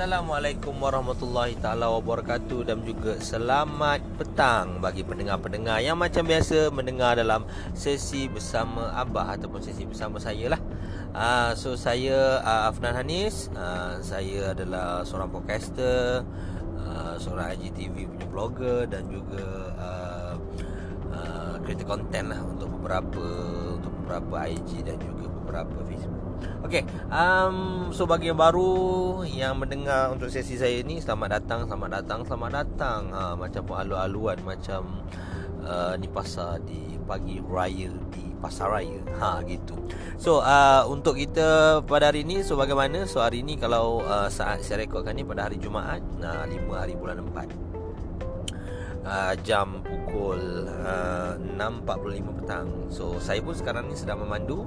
Assalamualaikum 0.00 0.80
warahmatullahi 0.80 1.60
taala 1.60 1.92
wabarakatuh 1.92 2.72
dan 2.72 2.80
juga 2.88 3.20
selamat 3.20 4.00
petang 4.16 4.80
bagi 4.80 5.04
pendengar-pendengar 5.04 5.84
yang 5.84 6.00
macam 6.00 6.24
biasa 6.24 6.72
mendengar 6.72 7.20
dalam 7.20 7.44
sesi 7.76 8.24
bersama 8.24 8.96
Abah 8.96 9.36
ataupun 9.36 9.60
sesi 9.60 9.84
bersama 9.84 10.16
saya 10.16 10.56
lah. 10.56 10.60
Uh, 11.12 11.52
so 11.52 11.76
saya 11.76 12.40
uh, 12.40 12.72
Afnan 12.72 12.96
Hanis, 12.96 13.52
uh, 13.52 14.00
saya 14.00 14.56
adalah 14.56 15.04
seorang 15.04 15.36
podcaster, 15.36 16.24
uh, 16.80 17.20
seorang 17.20 17.60
IGTV 17.60 18.08
punya 18.08 18.26
blogger 18.32 18.88
dan 18.88 19.04
juga 19.04 19.44
uh, 19.76 20.34
uh, 21.12 21.54
creator 21.60 21.84
content 21.84 22.32
lah 22.32 22.40
untuk 22.40 22.72
beberapa 22.72 23.20
untuk 23.76 23.92
beberapa 24.00 24.48
IG 24.48 24.80
dan 24.80 24.96
juga 24.96 25.28
beberapa 25.28 25.76
Facebook. 25.84 26.19
Okey, 26.60 26.84
um, 27.08 27.88
so 27.90 28.04
bagi 28.04 28.28
yang 28.30 28.38
baru 28.38 29.24
yang 29.26 29.58
mendengar 29.58 30.12
untuk 30.12 30.28
sesi 30.28 30.60
saya 30.60 30.84
ni 30.84 31.00
selamat 31.00 31.40
datang, 31.40 31.60
selamat 31.66 31.90
datang, 32.00 32.20
selamat 32.22 32.50
datang. 32.52 33.00
Ha, 33.10 33.20
macam 33.34 33.62
pun 33.64 33.76
alu-aluan 33.80 34.38
macam 34.44 35.02
uh, 35.64 35.96
ni 35.96 36.06
pasar 36.06 36.60
di 36.62 37.00
pagi 37.08 37.42
raya 37.42 37.90
di 38.12 38.24
pasar 38.38 38.70
raya. 38.70 39.00
Ha 39.18 39.42
gitu. 39.44 39.74
So 40.20 40.44
uh, 40.44 40.86
untuk 40.86 41.18
kita 41.18 41.80
pada 41.84 42.12
hari 42.12 42.22
ni 42.28 42.44
so 42.46 42.54
bagaimana? 42.54 43.08
So 43.08 43.24
hari 43.24 43.42
ni 43.42 43.56
kalau 43.58 44.04
uh, 44.04 44.28
saat 44.30 44.62
saya 44.62 44.84
rekodkan 44.84 45.16
ni 45.16 45.24
pada 45.26 45.48
hari 45.48 45.58
Jumaat, 45.58 46.04
uh, 46.22 46.44
5 46.46 46.70
hari 46.76 46.94
bulan 46.94 47.24
4 47.24 47.70
uh, 49.04 49.34
jam 49.44 49.80
pukul 50.10 50.66
uh, 50.66 51.38
6.45 51.54 52.38
petang. 52.42 52.66
So 52.90 53.22
saya 53.22 53.38
pun 53.38 53.54
sekarang 53.54 53.86
ni 53.86 53.94
sedang 53.94 54.26
memandu 54.26 54.66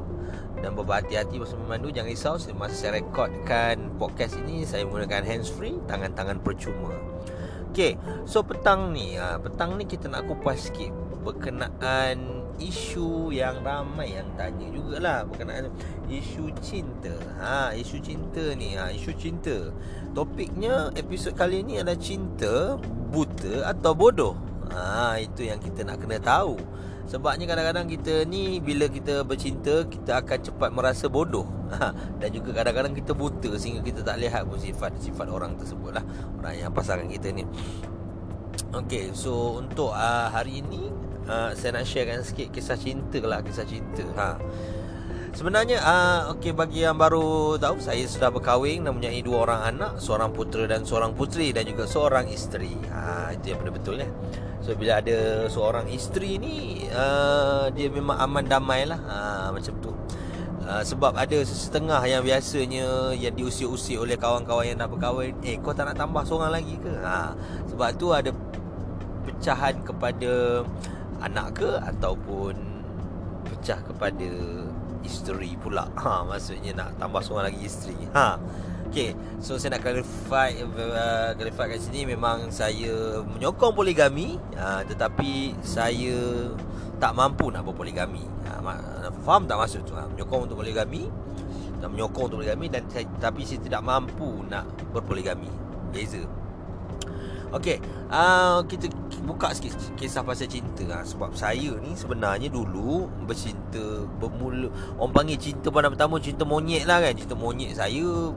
Dan 0.63 0.73
berhati-hati 0.79 1.35
masa 1.35 1.59
memandu. 1.59 1.91
Jangan 1.91 2.09
risau 2.09 2.35
masa 2.55 2.75
saya 2.79 3.03
rekodkan 3.03 3.91
podcast 3.99 4.39
ini 4.39 4.63
Saya 4.63 4.87
menggunakan 4.87 5.27
hands 5.27 5.51
free 5.51 5.75
Tangan-tangan 5.83 6.39
percuma. 6.39 6.95
Okay 7.75 7.99
So 8.23 8.47
petang 8.47 8.95
ni 8.95 9.19
uh, 9.19 9.35
Petang 9.43 9.75
ni 9.75 9.83
kita 9.83 10.07
nak 10.07 10.31
kupas 10.31 10.71
sikit 10.71 10.95
Berkenaan 11.27 12.47
isu 12.61 13.33
yang 13.33 13.65
ramai 13.65 14.13
yang 14.13 14.29
tanya 14.37 14.69
jugalah. 14.69 15.25
Berkenaan 15.25 15.73
isu 16.05 16.53
cinta. 16.61 17.15
Ha, 17.41 17.73
Isu 17.73 17.97
cinta 17.97 18.53
ni 18.53 18.77
ha, 18.77 18.93
Isu 18.93 19.15
cinta. 19.17 19.73
Topiknya 20.13 20.93
episod 20.93 21.33
kali 21.33 21.65
ni 21.65 21.81
adalah 21.81 21.97
cinta 21.97 22.77
buta 23.09 23.73
atau 23.73 23.95
bodoh 23.97 24.52
ha, 24.73 25.15
Itu 25.21 25.45
yang 25.45 25.61
kita 25.61 25.85
nak 25.85 26.01
kena 26.01 26.17
tahu. 26.19 26.57
Sebabnya 27.03 27.43
kadang-kadang 27.51 27.83
kita 27.91 28.23
ni 28.23 28.63
Bila 28.63 28.87
kita 28.87 29.27
bercinta 29.27 29.83
Kita 29.83 30.23
akan 30.23 30.39
cepat 30.39 30.69
merasa 30.71 31.05
bodoh. 31.11 31.45
Ha, 31.75 31.91
Dan 32.19 32.29
juga 32.31 32.55
kadang-kadang 32.55 32.95
kita 32.95 33.11
buta 33.13 33.53
Sehingga 33.59 33.83
kita 33.83 34.01
tak 34.01 34.17
lihat 34.23 34.47
pun 34.47 34.57
sifat-sifat 34.57 35.27
orang 35.29 35.55
tersebut 35.59 35.91
lah. 35.93 36.05
Orang 36.39 36.53
yang 36.55 36.71
pasangan 36.71 37.05
kita 37.07 37.29
ni. 37.35 37.43
Okay 38.73 39.13
so 39.13 39.61
untuk 39.61 39.93
uh, 39.93 40.29
hari 40.33 40.65
ini 40.65 40.89
uh, 41.29 41.53
Saya 41.53 41.77
nak 41.77 41.85
sharekan 41.85 42.25
sikit 42.25 42.49
kisah 42.49 42.77
cinta 42.77 43.21
lah 43.21 43.45
Kisah 43.45 43.65
cinta. 43.65 44.05
Ha. 44.17 44.27
Sebenarnya 45.33 45.81
uh, 45.81 46.19
okay, 46.37 46.53
bagi 46.53 46.85
yang 46.85 46.93
baru 46.93 47.57
tahu 47.57 47.81
Saya 47.81 48.05
sudah 48.05 48.29
berkahwin 48.29 48.85
dan 48.85 48.93
mempunyai 48.93 49.17
dua 49.25 49.49
orang 49.49 49.61
anak 49.65 49.97
Seorang 49.97 50.29
putera 50.29 50.69
dan 50.69 50.85
seorang 50.85 51.17
puteri 51.17 51.49
Dan 51.49 51.65
juga 51.65 51.89
seorang 51.89 52.29
isteri. 52.29 52.77
Uh, 52.85 53.33
Itu 53.33 53.49
yang 53.49 53.65
betul-betul 53.65 54.05
ya 54.05 54.09
So 54.61 54.77
bila 54.77 55.01
ada 55.01 55.49
seorang 55.49 55.89
isteri 55.89 56.37
ni 56.37 56.85
uh, 56.93 57.65
Dia 57.73 57.89
memang 57.89 58.21
aman 58.21 58.45
damai 58.45 58.85
lah 58.85 59.01
uh, 59.09 59.49
Macam 59.49 59.73
tu. 59.81 59.89
Uh, 60.69 60.85
Sebab 60.85 61.17
ada 61.17 61.41
setengah 61.41 62.05
yang 62.05 62.21
biasanya 62.21 63.17
Yang 63.17 63.33
diusir-usir 63.41 63.97
oleh 64.05 64.13
kawan-kawan 64.21 64.69
yang 64.69 64.77
dah 64.77 64.85
berkahwin. 64.85 65.33
Eh 65.41 65.57
kau 65.57 65.73
tak 65.73 65.89
nak 65.89 65.97
tambah 65.97 66.21
seorang 66.29 66.53
lagi 66.53 66.77
ke? 66.77 66.93
Uh, 67.01 67.33
Sebab 67.73 67.89
tu 67.97 68.13
ada 68.13 68.29
Pecahan 69.25 69.81
kepada 69.81 70.61
Anak 71.25 71.57
ke 71.57 71.69
Ataupun 71.81 72.53
Pecah 73.49 73.81
kepada 73.81 74.29
isteri 75.03 75.55
pula. 75.59 75.87
Ha 75.99 76.25
maksudnya 76.25 76.71
nak 76.73 76.97
tambah 76.97 77.21
seorang 77.21 77.51
lagi 77.51 77.61
isteri. 77.63 77.95
Ha. 78.15 78.39
Okey 78.89 79.15
so 79.43 79.57
saya 79.57 79.77
nak 79.77 79.85
clarify 79.85 80.49
uh, 80.63 81.31
clarify 81.35 81.65
kat 81.71 81.81
sini 81.81 82.07
memang 82.07 82.49
saya 82.49 83.21
menyokong 83.23 83.75
poligami. 83.75 84.39
Uh, 84.55 84.81
tetapi 84.87 85.55
saya 85.61 86.15
tak 86.97 87.11
mampu 87.13 87.51
nak 87.51 87.67
berpoligami 87.67 88.23
ha 88.47 88.63
faham 89.27 89.43
tak 89.43 89.59
maksud 89.59 89.83
tu? 89.83 89.91
Ha? 89.97 90.07
menyokong 90.07 90.47
untuk 90.47 90.63
poligami 90.63 91.11
menyokong 91.93 92.31
untuk 92.31 92.39
poligami 92.41 92.71
dan 92.71 92.87
saya, 92.87 93.03
tapi 93.19 93.43
saya 93.43 93.59
tidak 93.59 93.83
mampu 93.83 94.47
nak 94.47 94.63
berpoligami. 94.95 95.51
Beza 95.91 96.23
Okey, 97.53 97.77
uh, 98.09 98.65
kita 98.65 98.89
buka 99.29 99.53
sikit 99.53 99.77
kisah 99.93 100.25
pasal 100.25 100.49
cinta. 100.49 100.89
Ha. 100.89 101.05
Sebab 101.05 101.37
saya 101.37 101.77
ni 101.85 101.93
sebenarnya 101.93 102.49
dulu 102.49 103.05
bercinta 103.29 104.09
Bermula, 104.17 104.73
orang 104.97 105.13
panggil 105.13 105.37
cinta 105.37 105.69
pada 105.69 105.93
pertama 105.93 106.17
cinta 106.17 106.41
monyet 106.49 106.89
lah 106.89 106.97
kan. 106.97 107.13
Cinta 107.13 107.37
monyet 107.37 107.77
saya 107.77 108.33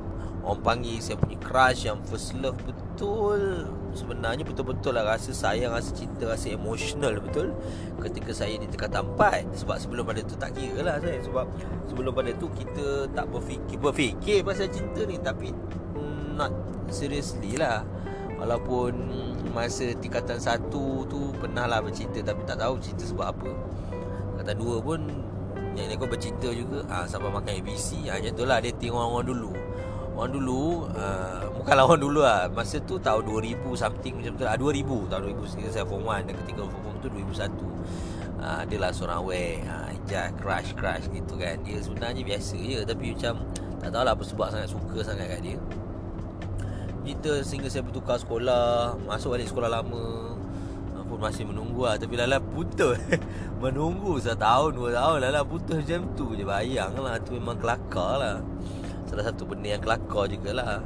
Orang 0.46 0.62
panggil 0.62 1.02
saya 1.02 1.18
punya 1.18 1.34
crush 1.42 1.90
yang 1.90 1.98
first 2.06 2.36
love 2.38 2.54
betul. 2.62 3.66
Sebenarnya 3.98 4.46
betul-betul 4.46 4.94
lah 4.94 5.02
rasa 5.02 5.34
sayang, 5.34 5.74
rasa 5.74 5.90
cinta, 5.90 6.22
rasa 6.28 6.54
emosional 6.54 7.18
betul. 7.18 7.50
Ketika 7.98 8.30
saya 8.30 8.54
di 8.54 8.70
tingkatan 8.70 9.16
4 9.18 9.42
Sebab 9.58 9.76
sebelum 9.82 10.06
pada 10.06 10.22
tu 10.22 10.38
tak 10.38 10.54
kira 10.54 10.86
lah 10.86 11.02
saya. 11.02 11.18
Sebab 11.18 11.50
sebelum 11.90 12.14
pada 12.14 12.30
tu 12.38 12.46
kita 12.54 13.10
tak 13.10 13.26
berfikir 13.26 13.80
Berfikir 13.82 14.46
pasal 14.46 14.70
cinta 14.70 15.02
ni. 15.02 15.18
Tapi 15.18 15.50
mm, 15.98 16.38
not 16.38 16.54
seriously 16.94 17.58
lah 17.58 17.82
Walaupun 18.36 18.92
masa 19.56 19.96
tingkatan 19.96 20.36
satu 20.36 21.08
tu 21.08 21.32
pernah 21.40 21.64
lah 21.64 21.80
bercinta 21.80 22.20
Tapi 22.20 22.44
tak 22.44 22.60
tahu 22.60 22.76
cinta 22.80 23.04
sebab 23.08 23.26
apa. 23.32 23.50
Tingkatan 24.36 24.56
dua 24.60 24.76
pun 24.84 25.00
Yang 25.72 25.96
kau 25.96 26.08
bercinta 26.08 26.48
juga. 26.52 26.84
Ha, 26.92 27.08
Sampai 27.08 27.32
makan 27.32 27.52
ABC 27.56 28.04
ha, 28.12 28.20
Macam 28.20 28.32
tu 28.36 28.44
lah. 28.44 28.58
Dia 28.60 28.72
tengok 28.76 29.00
orang-orang 29.00 29.28
dulu. 29.32 29.52
Orang 30.16 30.32
dulu 30.32 30.62
uh, 30.92 31.44
Bukanlah 31.56 31.84
orang 31.88 32.00
dulu 32.00 32.20
lah. 32.20 32.48
Masa 32.52 32.76
tu 32.84 33.00
tahun 33.00 33.24
2000 33.24 33.56
something 33.72 34.14
macam 34.20 34.32
tu 34.36 34.44
lah. 34.44 34.54
2000 34.60 34.84
Tahun 34.84 35.22
2000 35.32 35.52
Sekarang 35.56 35.72
saya 35.72 35.86
form 35.88 36.04
1 36.04 36.28
Dan 36.28 36.34
ketika 36.44 36.60
form 36.68 36.84
1 36.92 37.00
tu 37.00 37.08
2001 37.08 37.48
uh, 38.44 38.62
Dia 38.68 38.78
lah 38.80 38.90
seorang 38.92 39.20
weh 39.24 39.64
uh, 39.64 39.90
Just 40.04 40.32
crush 40.44 40.70
crush 40.76 41.08
gitu 41.08 41.40
kan. 41.40 41.56
Dia 41.64 41.80
sebenarnya 41.80 42.20
biasa 42.20 42.56
je. 42.60 42.84
Tapi 42.84 43.16
macam 43.16 43.34
Tak 43.80 43.88
tahulah 43.96 44.12
apa 44.12 44.24
sebab 44.28 44.46
sangat 44.52 44.68
suka 44.68 45.00
sangat 45.00 45.32
kat 45.32 45.40
dia 45.40 45.56
kita 47.06 47.46
sehingga 47.46 47.70
saya 47.70 47.86
bertukar 47.86 48.18
sekolah 48.18 48.98
Masuk 49.06 49.38
balik 49.38 49.46
sekolah 49.46 49.70
lama. 49.70 50.34
Pun 51.06 51.22
masih 51.22 51.46
menunggu 51.46 51.86
lah. 51.86 51.94
Tapi 51.94 52.18
Lala 52.18 52.42
putus. 52.42 52.98
Menunggu 53.62 54.18
setahun 54.18 54.74
dua 54.74 54.90
tahun 54.90 55.22
Lala 55.22 55.46
putus 55.46 55.86
macam 55.86 56.02
tu 56.18 56.34
je. 56.34 56.42
Bayang 56.42 56.98
lah 56.98 57.14
Tu 57.22 57.38
memang 57.38 57.54
kelakar 57.62 58.18
lah. 58.18 58.36
Salah 59.06 59.30
satu 59.30 59.46
benda 59.46 59.70
yang 59.70 59.78
kelakar 59.78 60.26
jugalah 60.26 60.82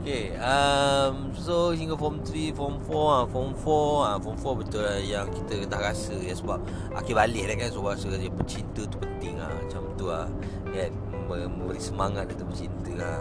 Okay 0.00 0.34
um, 0.40 1.36
So 1.36 1.76
hingga 1.76 1.94
form 2.00 2.24
3 2.24 2.56
Form 2.56 2.80
4 2.80 2.90
lah 2.90 3.22
Form 3.28 3.52
4 3.52 4.02
lah 4.02 4.14
Form 4.18 4.36
4 4.40 4.60
betul 4.64 4.82
lah 4.82 4.98
Yang 4.98 5.26
kita 5.36 5.68
dah 5.68 5.80
rasa 5.84 6.16
ya, 6.16 6.32
Sebab 6.32 6.58
Akhir 6.96 7.14
balik 7.14 7.44
lah 7.44 7.56
kan 7.60 7.68
So 7.70 7.84
rasa 7.84 8.08
dia 8.16 8.32
Pecinta 8.32 8.82
tu 8.88 8.96
penting 8.98 9.36
lah. 9.36 9.52
Macam 9.52 9.84
tu 9.94 10.08
lah. 10.08 10.26
Kan 10.72 11.11
memberi 11.36 11.80
semangat 11.80 12.28
untuk 12.34 12.52
bercinta 12.52 12.92
ha. 13.00 13.12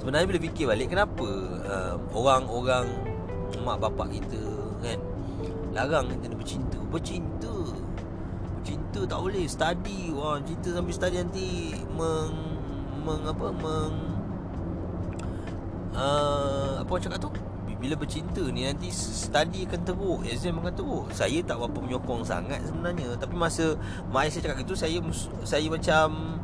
Sebenarnya 0.00 0.26
bila 0.28 0.40
fikir 0.42 0.64
balik 0.68 0.88
Kenapa 0.90 1.28
uh, 1.68 1.94
orang-orang 2.12 2.86
Mak 3.62 3.76
bapak 3.78 4.08
kita 4.18 4.42
kan 4.82 4.98
Larang 5.72 6.12
kita 6.12 6.36
bercinta? 6.36 6.78
Bercinta. 6.92 7.54
Bercinta 8.60 9.00
tak 9.08 9.18
boleh. 9.24 9.44
Study 9.48 10.12
Wah, 10.12 10.36
Cinta 10.44 10.68
sambil 10.76 10.92
study 10.92 11.16
nanti 11.22 11.48
Meng, 11.96 12.34
meng 13.06 13.22
Apa 13.24 13.48
Meng 13.56 13.94
uh, 15.96 16.80
Apa 16.82 16.92
cakap 17.00 17.20
tu? 17.24 17.30
Bila 17.82 17.98
bercinta 17.98 18.46
ni 18.46 18.62
nanti 18.62 18.94
study 18.94 19.66
akan 19.66 19.80
teruk 19.82 20.22
exam 20.22 20.62
akan 20.62 20.70
teruk. 20.70 21.10
Saya 21.10 21.42
tak 21.42 21.58
apa 21.58 21.82
menyokong 21.82 22.22
sangat 22.22 22.62
sebenarnya. 22.62 23.18
Tapi 23.18 23.34
masa 23.34 23.74
mak 24.06 24.30
saya 24.30 24.46
cakap 24.46 24.62
gitu 24.62 24.78
saya 24.78 25.02
saya 25.42 25.66
macam 25.66 26.38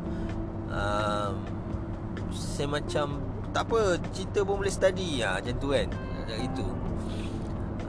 uh, 0.71 1.29
Saya 2.33 2.67
macam 2.69 3.19
Tak 3.51 3.63
apa 3.69 3.97
Cerita 4.13 4.39
pun 4.45 4.61
boleh 4.61 4.73
study. 4.73 5.21
Ha, 5.25 5.41
Macam 5.41 5.53
tu 5.59 5.67
kan 5.73 5.87
Macam 5.91 6.37
itu 6.39 6.65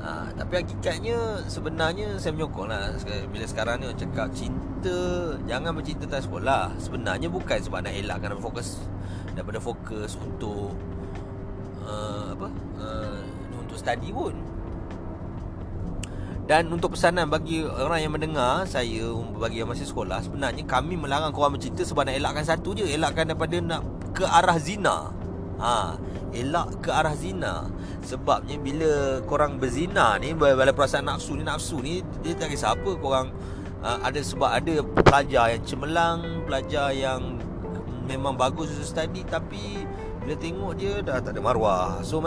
uh, 0.01 0.29
Tapi 0.35 0.53
hakikatnya 0.65 1.19
Sebenarnya 1.47 2.17
Saya 2.19 2.33
menyokong 2.35 2.69
lah. 2.69 2.97
Bila 3.31 3.45
sekarang 3.47 3.81
ni 3.81 3.85
Orang 3.89 4.01
cakap 4.01 4.29
Cinta 4.35 5.01
Jangan 5.47 5.71
bercinta 5.77 6.05
tak 6.09 6.25
sekolah 6.27 6.75
Sebenarnya 6.81 7.29
bukan 7.31 7.59
Sebab 7.61 7.85
nak 7.85 7.95
elakkan 7.95 8.37
fokus 8.41 8.81
Daripada 9.37 9.63
fokus 9.63 10.19
Untuk 10.19 10.75
uh, 11.87 12.35
Apa 12.35 12.49
uh, 12.81 13.23
Untuk 13.61 13.77
study 13.79 14.11
pun 14.11 14.50
dan 16.51 16.67
untuk 16.67 16.99
pesanan 16.99 17.31
bagi 17.31 17.63
orang 17.63 18.03
yang 18.03 18.11
mendengar 18.19 18.67
Saya 18.67 19.07
bagi 19.39 19.63
yang 19.63 19.71
masih 19.71 19.87
sekolah 19.87 20.19
Sebenarnya 20.19 20.67
kami 20.67 20.99
melarang 20.99 21.31
korang 21.31 21.55
bercinta 21.55 21.87
Sebab 21.87 22.11
nak 22.11 22.19
elakkan 22.19 22.43
satu 22.43 22.75
je. 22.75 22.91
Elakkan 22.91 23.31
daripada 23.31 23.55
nak 23.63 23.87
ke 24.11 24.27
arah 24.27 24.59
zina. 24.59 25.15
Ha, 25.63 25.95
Elak 26.35 26.83
ke 26.83 26.91
arah 26.91 27.15
zina. 27.15 27.71
Sebabnya 28.03 28.59
bila 28.59 29.23
korang 29.31 29.63
berzina 29.63 30.19
ni 30.19 30.35
Bila 30.35 30.75
perasaan 30.75 31.07
nafsu 31.07 31.39
ni 31.39 31.47
Nafsu 31.47 31.79
ni 31.79 32.03
Dia 32.27 32.35
tak 32.35 32.51
kisah 32.51 32.75
apa. 32.75 32.99
Korang 32.99 33.31
uh, 33.87 33.99
Ada 34.03 34.19
sebab 34.19 34.51
ada 34.51 34.83
pelajar 35.07 35.55
yang 35.55 35.63
cemerlang 35.63 36.43
Pelajar 36.51 36.91
yang 36.91 37.39
Memang 38.11 38.35
bagus 38.35 38.75
study 38.83 39.23
Tapi 39.23 39.87
Bila 40.21 40.35
tengok 40.37 40.73
dia 40.77 41.01
dah 41.01 41.17
tak 41.17 41.33
ada 41.33 41.41
maruah 41.41 42.05
So, 42.05 42.21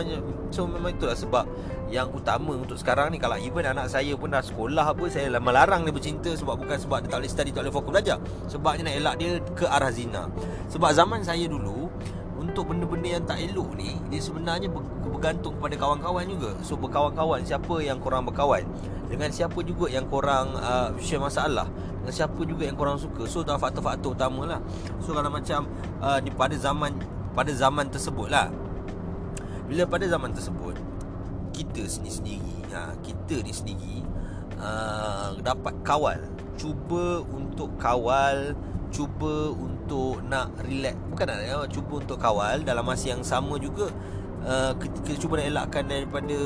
so 0.49 0.65
memang 0.65 0.97
itulah 0.97 1.13
sebab 1.13 1.45
yang 1.93 2.09
utama 2.09 2.57
untuk 2.57 2.73
sekarang 2.73 3.13
ni 3.13 3.21
kalau 3.21 3.37
even 3.37 3.69
anak 3.69 3.85
saya 3.85 4.17
pun 4.17 4.33
dah 4.33 4.41
sekolah 4.41 4.97
apa 4.97 5.05
saya 5.13 5.29
melarang 5.37 5.85
dia 5.85 5.93
bercinta 5.93 6.33
sebab 6.33 6.57
bukan 6.57 6.73
sebab 6.81 7.05
dia 7.05 7.09
tak 7.13 7.21
boleh 7.21 7.29
study 7.29 7.51
tak 7.53 7.61
boleh 7.61 7.73
fokus 7.73 7.91
belajar. 7.93 8.17
Sebabnya 8.49 8.89
nak 8.89 8.95
elak 8.97 9.15
dia 9.21 9.29
ke 9.53 9.65
arah 9.69 9.93
zina. 9.93 10.25
Sebab 10.73 10.89
zaman 10.89 11.21
saya 11.21 11.45
dulu 11.45 11.93
untuk 12.33 12.73
benda-benda 12.73 13.07
yang 13.13 13.23
tak 13.29 13.39
elok 13.45 13.77
ni 13.77 13.93
dia 14.09 14.19
sebenarnya 14.19 14.73
bergantung 15.05 15.53
kepada 15.61 15.75
kawan-kawan 15.77 16.25
juga. 16.25 16.51
So 16.65 16.73
berkawan-kawan 16.81 17.45
siapa 17.45 17.77
yang 17.85 18.01
korang 18.01 18.25
berkawan? 18.25 18.65
Dengan 19.05 19.29
siapa 19.29 19.61
juga 19.61 19.85
yang 19.93 20.09
korang 20.09 20.57
uh, 20.57 20.89
share 20.97 21.21
masalah? 21.21 21.69
Dengan 22.01 22.13
siapa 22.25 22.41
juga 22.41 22.65
yang 22.65 22.73
korang 22.73 22.97
suka? 22.97 23.29
So 23.29 23.45
dah 23.45 23.61
faktor-faktor 23.61 24.17
utama 24.17 24.49
lah 24.49 24.59
so 24.97 25.13
kalau 25.13 25.29
macam 25.29 25.69
uh, 26.01 26.17
di 26.17 26.33
pada 26.33 26.57
zaman 26.57 26.97
pada 27.33 27.51
zaman 27.53 27.89
tersebut 27.89 28.30
lah. 28.30 28.50
Bila 29.68 29.89
pada 29.89 30.06
zaman 30.06 30.31
tersebut 30.33 30.77
kita 31.53 31.85
sendiri-sendiri 31.85 32.57
ha, 32.74 32.97
Kita 33.00 33.35
ni 33.45 33.53
sendiri 33.53 33.97
uh, 34.57 35.38
Dapat 35.39 35.85
kawal. 35.85 36.19
Cuba 36.57 37.21
untuk 37.30 37.77
kawal 37.77 38.57
Cuba 38.89 39.53
untuk 39.53 40.21
nak 40.25 40.53
relax. 40.65 40.97
Bukan 41.13 41.25
nak 41.30 41.38
ya, 41.45 41.57
Cuba 41.69 41.94
untuk 42.01 42.18
kawal 42.18 42.65
Dalam 42.65 42.83
masa 42.83 43.13
yang 43.13 43.21
sama 43.21 43.62
juga. 43.62 43.94
Uh, 44.44 44.75
kita, 44.75 45.15
cuba 45.24 45.39
nak 45.39 45.47
elakkan 45.56 45.88
daripada 45.88 46.38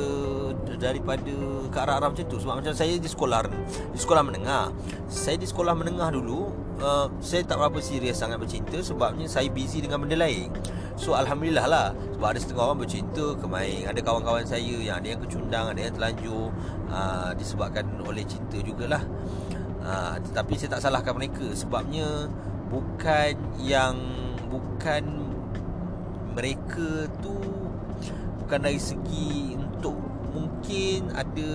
Daripada 0.78 1.36
ke 1.72 1.78
arah-arah 1.80 2.14
macam 2.14 2.26
tu. 2.28 2.38
Sebab 2.38 2.62
macam 2.62 2.76
saya 2.76 3.00
di 3.00 3.10
sekolah 3.10 3.48
Di 3.96 4.00
sekolah 4.00 4.24
menengah. 4.28 4.70
Saya 5.08 5.40
di 5.40 5.48
sekolah 5.48 5.74
menengah 5.74 6.12
dulu 6.14 6.67
uh, 6.82 7.08
Saya 7.22 7.42
tak 7.46 7.58
berapa 7.62 7.80
serius 7.82 8.18
sangat 8.18 8.38
bercinta 8.42 8.78
Sebabnya 8.82 9.26
saya 9.26 9.50
busy 9.50 9.84
dengan 9.84 10.02
benda 10.04 10.18
lain. 10.18 10.54
So 10.98 11.14
Alhamdulillah 11.14 11.66
lah. 11.70 11.88
Sebab 12.18 12.28
ada 12.34 12.40
setengah 12.42 12.64
orang 12.70 12.80
bercinta 12.86 13.26
Kemain 13.38 13.80
Ada 13.86 14.00
kawan-kawan 14.02 14.46
saya 14.46 14.76
Yang 14.82 14.96
ada 14.98 15.08
yang 15.08 15.22
kecundang 15.22 15.66
Ada 15.74 15.80
yang 15.90 15.94
terlanjur 15.94 16.46
uh, 16.90 17.32
Disebabkan 17.38 17.86
oleh 18.02 18.24
cinta 18.26 18.58
jugalah. 18.62 19.04
Uh, 19.82 20.16
Tetapi 20.30 20.54
saya 20.58 20.70
tak 20.78 20.82
salahkan 20.90 21.14
mereka 21.14 21.46
Sebabnya 21.54 22.30
Bukan 22.68 23.34
yang 23.62 23.96
Bukan 24.50 25.04
Mereka 26.34 27.10
tu 27.22 27.38
Bukan 28.44 28.60
dari 28.62 28.82
segi 28.82 29.54
Untuk 29.58 29.98
Mungkin 30.34 31.14
ada 31.14 31.52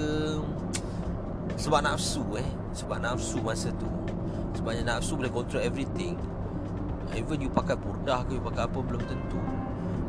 Sebab 1.59 1.83
nafsu 1.83 2.23
eh. 2.39 2.49
Sebab 2.73 3.03
nafsu 3.05 3.43
masa 3.43 3.69
tu 3.77 4.12
Sebabnya 4.57 4.97
nafsu 4.97 5.17
boleh 5.17 5.33
control 5.33 5.65
everything. 5.65 6.17
Even 7.13 7.45
you 7.45 7.53
pakai 7.53 7.77
purdah 7.77 8.25
ke 8.25 8.37
You 8.37 8.43
pakai 8.45 8.65
apa 8.65 8.79
Belum 8.81 9.03
tentu. 9.05 9.37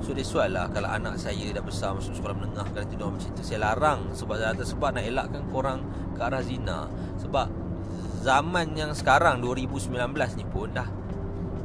So 0.04 0.12
that's 0.16 0.32
why 0.36 0.48
lah 0.48 0.72
Kalau 0.72 0.88
anak 0.88 1.20
saya 1.20 1.52
dah 1.52 1.64
besar 1.64 1.96
Masuk 1.96 2.16
sekolah 2.16 2.36
menengah 2.36 2.68
Kalau 2.72 2.88
tidak 2.88 3.06
orang 3.12 3.20
cerita 3.20 3.42
Saya 3.44 3.60
larang. 3.72 4.12
Sebab 4.16 4.36
atas 4.40 4.72
sebab 4.72 4.96
nak 4.96 5.04
elakkan 5.04 5.44
korang 5.52 5.80
Ke 6.16 6.28
arah 6.28 6.44
zina. 6.44 6.88
Sebab 7.20 7.48
Zaman 8.24 8.72
yang 8.80 8.96
sekarang 8.96 9.44
2019 9.44 9.92
ni 10.40 10.46
pun 10.48 10.72
dah 10.72 10.88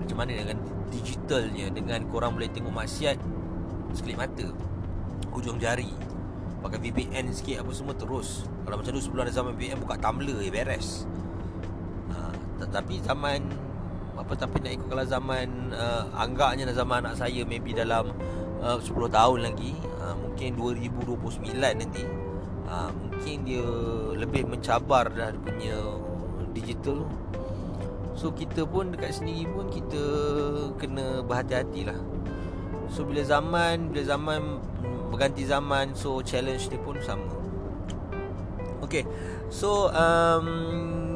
Macam 0.02 0.16
mana 0.18 0.34
dengan 0.34 0.58
digitalnya 0.90 1.70
Dengan 1.70 2.02
korang 2.10 2.34
boleh 2.34 2.50
tengok 2.50 2.74
maksiat 2.74 3.18
Sekelip 3.94 4.18
mata 4.18 4.46
Hujung 5.30 5.62
jari 5.62 5.94
Pakai 6.58 6.82
VPN 6.82 7.30
sikit 7.30 7.62
Apa 7.62 7.70
semua 7.70 7.94
terus. 7.94 8.42
Kalau 8.66 8.74
macam 8.74 8.90
tu 8.90 8.98
sebelum 8.98 9.22
ada 9.22 9.30
zaman 9.30 9.54
VPN 9.54 9.78
Buka 9.78 9.94
Tumblr 10.02 10.42
je 10.42 10.50
beres 10.50 11.06
Tetapi 12.58 12.94
zaman 13.02 13.40
apa 14.18 14.34
tapi 14.34 14.58
nak 14.58 14.72
ikut 14.74 14.86
kalau 14.90 15.06
zaman 15.06 15.70
uh, 15.70 16.10
anggapnya 16.18 16.66
zaman 16.74 17.06
anak 17.06 17.14
saya 17.14 17.46
maybe 17.46 17.70
dalam 17.70 18.10
uh, 18.58 18.82
10 18.82 18.90
tahun 19.14 19.38
lagi 19.46 19.78
uh, 20.02 20.14
mungkin 20.18 20.58
2029 20.58 21.54
nanti 21.54 22.02
uh, 22.66 22.90
mungkin 22.90 23.36
dia 23.46 23.66
lebih 24.18 24.50
mencabar 24.50 25.06
dah 25.08 25.30
punya 25.38 25.78
digital. 26.50 27.06
So 28.18 28.34
kita 28.34 28.66
pun 28.66 28.90
dekat 28.90 29.22
sendiri 29.22 29.46
pun 29.46 29.70
kita 29.70 30.02
kena 30.74 31.22
berhati-hati 31.22 31.86
lah. 31.86 31.98
So 32.90 33.06
bila 33.06 33.22
zaman 33.22 33.94
bila 33.94 34.02
zaman 34.02 34.58
berganti 35.14 35.46
zaman 35.46 35.94
so 35.94 36.18
challenge 36.26 36.66
dia 36.66 36.80
pun 36.82 36.98
sama. 36.98 37.30
Okay 38.82 39.04
So 39.48 39.92
um, 39.92 41.07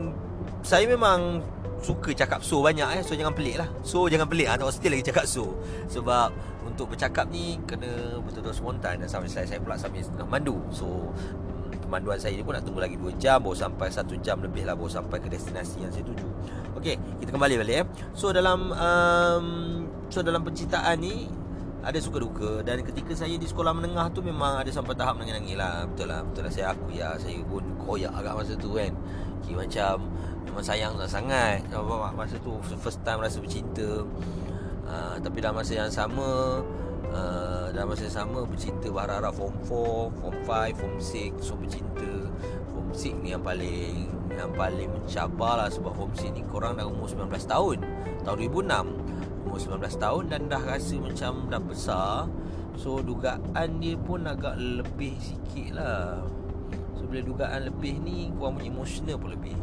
Saya 0.62 0.87
memang 0.87 1.43
suka 1.82 2.14
cakap 2.14 2.41
so 2.47 2.62
banyak 2.62 2.87
eh. 2.99 3.03
So 3.03 3.19
jangan 3.19 3.35
pelik 3.35 3.59
lah. 3.59 3.69
So 3.82 4.06
jangan 4.06 4.31
pelik. 4.31 4.47
Ah 4.47 4.55
tak 4.55 4.70
still 4.70 4.94
lagi 4.94 5.05
cakap 5.11 5.26
so. 5.26 5.59
Sebab 5.91 6.31
untuk 6.62 6.94
bercakap 6.94 7.26
ni 7.29 7.59
kena 7.67 8.23
betul-betul 8.23 8.55
spontan. 8.55 9.03
Dan 9.03 9.11
sampai 9.11 9.26
saya 9.26 9.44
saya 9.44 9.59
pula 9.59 9.75
sambil 9.75 10.06
tengah 10.06 10.29
mandu 10.31 10.56
so 10.70 11.11
pemanduan 11.82 12.17
saya 12.17 12.41
pun 12.41 12.56
nak 12.56 12.64
tunggu 12.64 12.81
lagi 12.81 12.97
2 12.97 13.19
jam. 13.19 13.43
Baru 13.43 13.59
sampai 13.59 13.91
1 13.91 14.06
jam 14.23 14.38
lebih 14.38 14.62
lah. 14.62 14.79
Baru 14.79 14.88
sampai 14.88 15.19
ke 15.19 15.26
destinasi 15.26 15.82
yang 15.82 15.91
saya 15.91 16.06
tuju. 16.06 16.26
Okey 16.79 16.94
kita 17.19 17.35
kembali 17.35 17.55
balik 17.59 17.76
eh. 17.82 17.87
So 18.14 18.31
dalam 18.31 18.70
um, 18.70 19.47
so 20.09 20.23
dalam 20.23 20.47
penciptaan 20.47 21.03
ni 21.03 21.26
ada 21.82 21.99
suka 21.99 22.23
duka. 22.23 22.62
Dan 22.62 22.87
ketika 22.87 23.19
saya 23.19 23.35
di 23.35 23.44
sekolah 23.50 23.75
menengah 23.75 24.14
tu 24.14 24.23
memang 24.23 24.62
ada 24.62 24.70
sampai 24.70 24.94
tahap 24.94 25.19
nangis-nangis 25.19 25.59
lah. 25.59 25.91
Betul 25.91 26.06
lah 26.14 26.23
betul 26.23 26.47
lah. 26.47 26.53
Saya 26.55 26.67
aku 26.70 26.94
ya 26.94 27.19
saya 27.19 27.43
pun 27.43 27.67
koyak 27.82 28.14
agak 28.14 28.38
masa 28.38 28.55
tu 28.55 28.79
kan. 28.79 28.94
Okay, 29.43 29.59
macam 29.59 30.06
Memang 30.47 30.65
sayang 30.65 30.99
sangat. 31.06 31.62
Masa 32.17 32.37
tu 32.43 32.59
first 32.81 33.00
time 33.06 33.23
rasa 33.23 33.39
bercinta. 33.39 34.06
Uh, 34.93 35.17
Tapi 35.25 35.41
dalam 35.41 35.56
masa 35.56 35.73
yang 35.73 35.89
sama 35.89 36.61
uh, 37.15 37.67
Dalam 37.73 37.89
masa 37.89 38.05
yang 38.05 38.19
sama 38.27 38.44
Bercinta 38.44 38.93
berharap 38.93 39.33
form 39.33 39.56
4 39.65 40.21
Form 40.21 40.37
5 40.44 40.77
Form 40.77 40.94
6 41.00 41.41
So 41.41 41.56
bercinta. 41.56 42.12
Form 42.75 42.93
6 42.93 43.25
ni 43.25 43.33
yang 43.33 43.41
paling 43.41 44.12
Yang 44.37 44.50
paling 44.53 44.91
mencabar 44.93 45.64
lah 45.64 45.69
Sebab 45.73 45.97
form 45.97 46.12
6 46.12 46.37
ni 46.37 46.43
korang 46.45 46.76
dah 46.76 46.85
umur 46.85 47.09
19 47.09 47.25
tahun. 47.49 47.78
Tahun 48.26 48.37
2006 48.37 49.49
Umur 49.49 49.59
19 49.81 49.81
tahun 49.97 50.23
Dan 50.28 50.40
dah 50.52 50.61
rasa 50.61 50.95
macam 51.00 51.33
dah 51.49 51.62
besar. 51.62 52.28
So 52.76 53.00
dugaan 53.00 53.81
dia 53.81 53.97
pun 53.97 54.28
agak 54.28 54.61
lebih 54.61 55.16
sikit 55.25 55.78
lah. 55.78 56.21
So 56.99 57.09
bila 57.09 57.25
dugaan 57.25 57.64
lebih 57.64 57.97
ni 57.97 58.28
Korang 58.37 58.61
punya 58.61 58.69
emotional 58.69 59.16
pun 59.16 59.33
lebih 59.33 59.57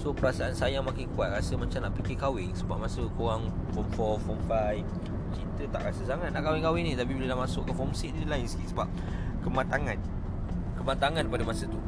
So 0.00 0.10
perasaan 0.16 0.56
saya 0.56 0.80
makin 0.80 1.08
kuat 1.12 1.34
Rasa 1.36 1.58
macam 1.58 1.84
nak 1.84 1.92
fikir 2.00 2.16
kahwin 2.16 2.50
Sebab 2.56 2.76
masa 2.80 3.04
korang 3.18 3.52
Form 3.76 4.18
4, 4.20 4.24
Form 4.24 4.40
5 4.48 5.36
Cinta 5.36 5.64
tak 5.68 5.82
rasa 5.92 6.02
sangat 6.08 6.28
Nak 6.32 6.42
kahwin-kahwin 6.42 6.82
ni. 6.88 6.92
Tapi 6.96 7.12
bila 7.12 7.32
dah 7.32 7.38
masuk 7.38 7.68
ke 7.68 7.72
Form 7.76 7.92
6 7.92 8.12
ni 8.16 8.24
lain 8.24 8.46
sikit 8.48 8.72
Sebab 8.72 8.88
Kematangan 9.44 9.98
Kematangan 10.80 11.24
pada 11.28 11.44
masa 11.44 11.64
tu. 11.68 11.80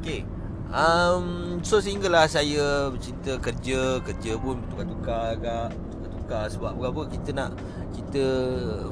Okay 0.00 0.22
um, 0.70 1.58
So 1.66 1.82
sehinggalah 1.82 2.30
saya 2.30 2.88
Bercinta 2.88 3.36
kerja 3.36 3.98
Kerja 4.00 4.32
pun 4.38 4.62
bertukar-tukar 4.62 5.36
agak 5.36 5.68
Bertukar-tukar 5.74 6.44
Sebab 6.48 6.70
apa 6.78 7.02
Kita 7.10 7.30
nak 7.34 7.50
Kita 7.92 8.24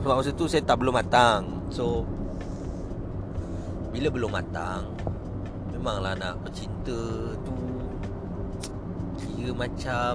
Sebab 0.02 0.14
masa 0.18 0.30
tu 0.35 0.44
saya 0.50 0.62
tak 0.66 0.82
belum 0.82 0.94
matang. 0.99 1.62
So 1.70 2.02
Bila 3.94 4.11
belum 4.11 4.35
matang 4.35 4.92
Memanglah 5.73 6.18
nak 6.18 6.42
bercinta 6.42 6.99
tu 7.47 7.57
kira 9.38 9.54
macam 9.54 10.14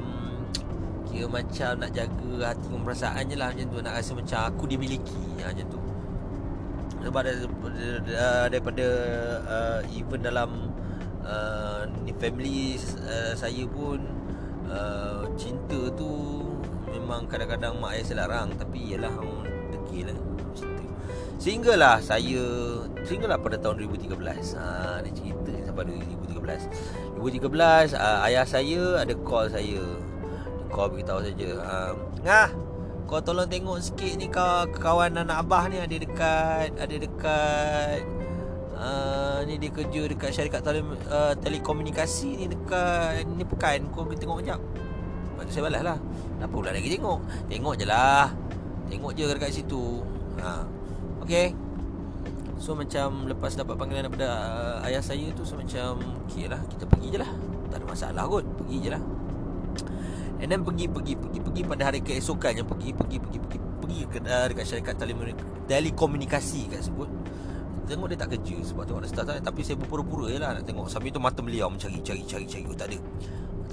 kira 1.07 1.25
macam 1.31 1.71
nak 1.79 1.91
jaga 1.95 2.51
hati 2.51 2.67
dan 2.67 2.81
perasaan 2.83 3.23
je 3.31 3.35
lah 3.39 3.47
macam 3.55 3.67
tu. 3.71 3.77
Nak 3.79 3.93
rasa 3.95 4.11
macam 4.11 4.39
aku 4.51 4.63
dimiliki 4.67 5.23
ha, 5.39 5.55
macam 5.55 5.67
tu. 5.71 5.79
Sebab 7.03 7.21
daripada, 7.23 7.83
daripada 8.51 8.87
uh, 9.47 9.79
even 9.95 10.19
dalam 10.19 10.49
uh, 11.23 11.87
family 12.19 12.75
uh, 13.07 13.35
saya 13.35 13.63
pun 13.71 13.99
uh, 14.67 15.27
cinta 15.39 15.91
tu 15.95 16.11
memang 16.91 17.27
kadang-kadang 17.27 17.79
mak 17.83 17.99
ayah 17.99 18.05
saya 18.07 18.17
larang 18.23 18.55
tapi 18.55 18.95
ialah 18.95 19.11
orang 19.19 19.51
degil 19.75 20.07
lah 20.07 20.17
sehinggalah 21.43 21.99
saya 21.99 22.39
sehinggalah 23.03 23.35
pada 23.35 23.59
tahun 23.59 23.83
2013 23.91 24.55
ha, 24.55 25.03
ni 25.03 25.11
cerita 25.11 25.42
sampai 25.73 25.89
2013 26.37 27.17
2013 27.17 27.97
uh, 27.97 28.19
ayah 28.29 28.45
saya 28.45 29.01
ada 29.01 29.13
call 29.25 29.49
saya. 29.49 29.81
Call 30.69 30.89
beritahu 30.93 31.21
saja 31.21 31.49
uh, 31.61 31.91
ngah 32.21 32.49
kau 33.05 33.21
tolong 33.21 33.45
tengok 33.45 33.77
sikit 33.77 34.13
ni 34.17 34.25
kau 34.25 34.65
kawan 34.73 35.17
anak 35.17 35.45
abah 35.45 35.69
ni 35.69 35.77
ada 35.77 35.93
dekat 35.93 36.71
ada 36.77 36.95
dekat 36.97 37.99
uh, 38.73 39.45
ni 39.45 39.61
dia 39.61 39.69
kerja 39.69 40.01
dekat 40.09 40.33
syarikat 40.33 40.65
tele, 40.65 40.81
uh, 41.13 41.37
telekomunikasi 41.37 42.41
ni 42.41 42.45
dekat 42.49 43.27
ni 43.37 43.45
pekan 43.45 43.85
kau 43.93 44.05
pergi 44.05 44.25
tengok 44.25 44.41
sekejap. 44.41 44.61
Lepas 45.33 45.43
tu 45.49 45.51
saya 45.57 45.65
balas 45.65 45.81
lah 45.81 45.97
Kenapa 46.37 46.53
pula 46.53 46.69
lagi 46.69 46.89
tengok? 46.93 47.19
Tengok 47.49 47.73
je 47.73 47.85
lah 47.89 48.29
Tengok 48.85 49.17
je 49.17 49.25
dekat 49.25 49.49
situ. 49.49 50.05
Ha. 50.37 50.61
Okay 51.25 51.62
So 52.63 52.71
macam 52.79 53.27
lepas 53.27 53.59
dapat 53.59 53.75
panggilan 53.75 54.07
daripada 54.07 54.31
uh, 54.31 54.87
ayah 54.87 55.03
saya 55.03 55.27
tu 55.35 55.43
So 55.43 55.59
macam 55.59 55.99
Okay 56.31 56.47
lah 56.47 56.63
kita 56.71 56.87
pergi 56.87 57.11
je 57.11 57.19
lah. 57.19 57.27
Tak 57.67 57.83
ada 57.83 57.85
masalah 57.91 58.23
kot 58.31 58.47
Pergi 58.63 58.87
je 58.87 58.89
lah. 58.95 59.03
And 60.39 60.47
then 60.47 60.63
pergi 60.63 60.87
pergi 60.87 61.19
pergi 61.19 61.39
pergi 61.43 61.61
pada 61.67 61.91
hari 61.91 61.99
keesokan 61.99 62.63
yang 62.63 62.67
pergi 62.67 62.95
pergi 62.95 63.19
pergi 63.19 63.39
pergi 63.43 63.59
pergi 63.83 63.99
ke 64.07 64.17
uh, 64.23 64.45
dekat 64.47 64.63
syarikat 64.63 64.95
telekomunikasi 65.67 66.71
kat 66.71 66.87
sebut 66.87 67.11
Tengok 67.83 68.07
dia 68.07 68.15
tak 68.15 68.31
kerja 68.39 68.57
sebab 68.63 68.83
tengok 68.87 69.01
ada 69.03 69.09
staff 69.11 69.27
Tapi 69.43 69.59
saya 69.59 69.75
berpura-pura 69.75 70.31
je 70.31 70.39
lah 70.39 70.55
nak 70.55 70.63
tengok. 70.63 70.87
Sambil 70.87 71.11
tu 71.11 71.19
mata 71.19 71.43
beliau 71.43 71.67
mencari 71.67 71.99
cari 71.99 72.23
cari 72.23 72.47
cari 72.47 72.63
oh, 72.63 72.75
tak 72.79 72.95
ada. 72.95 72.99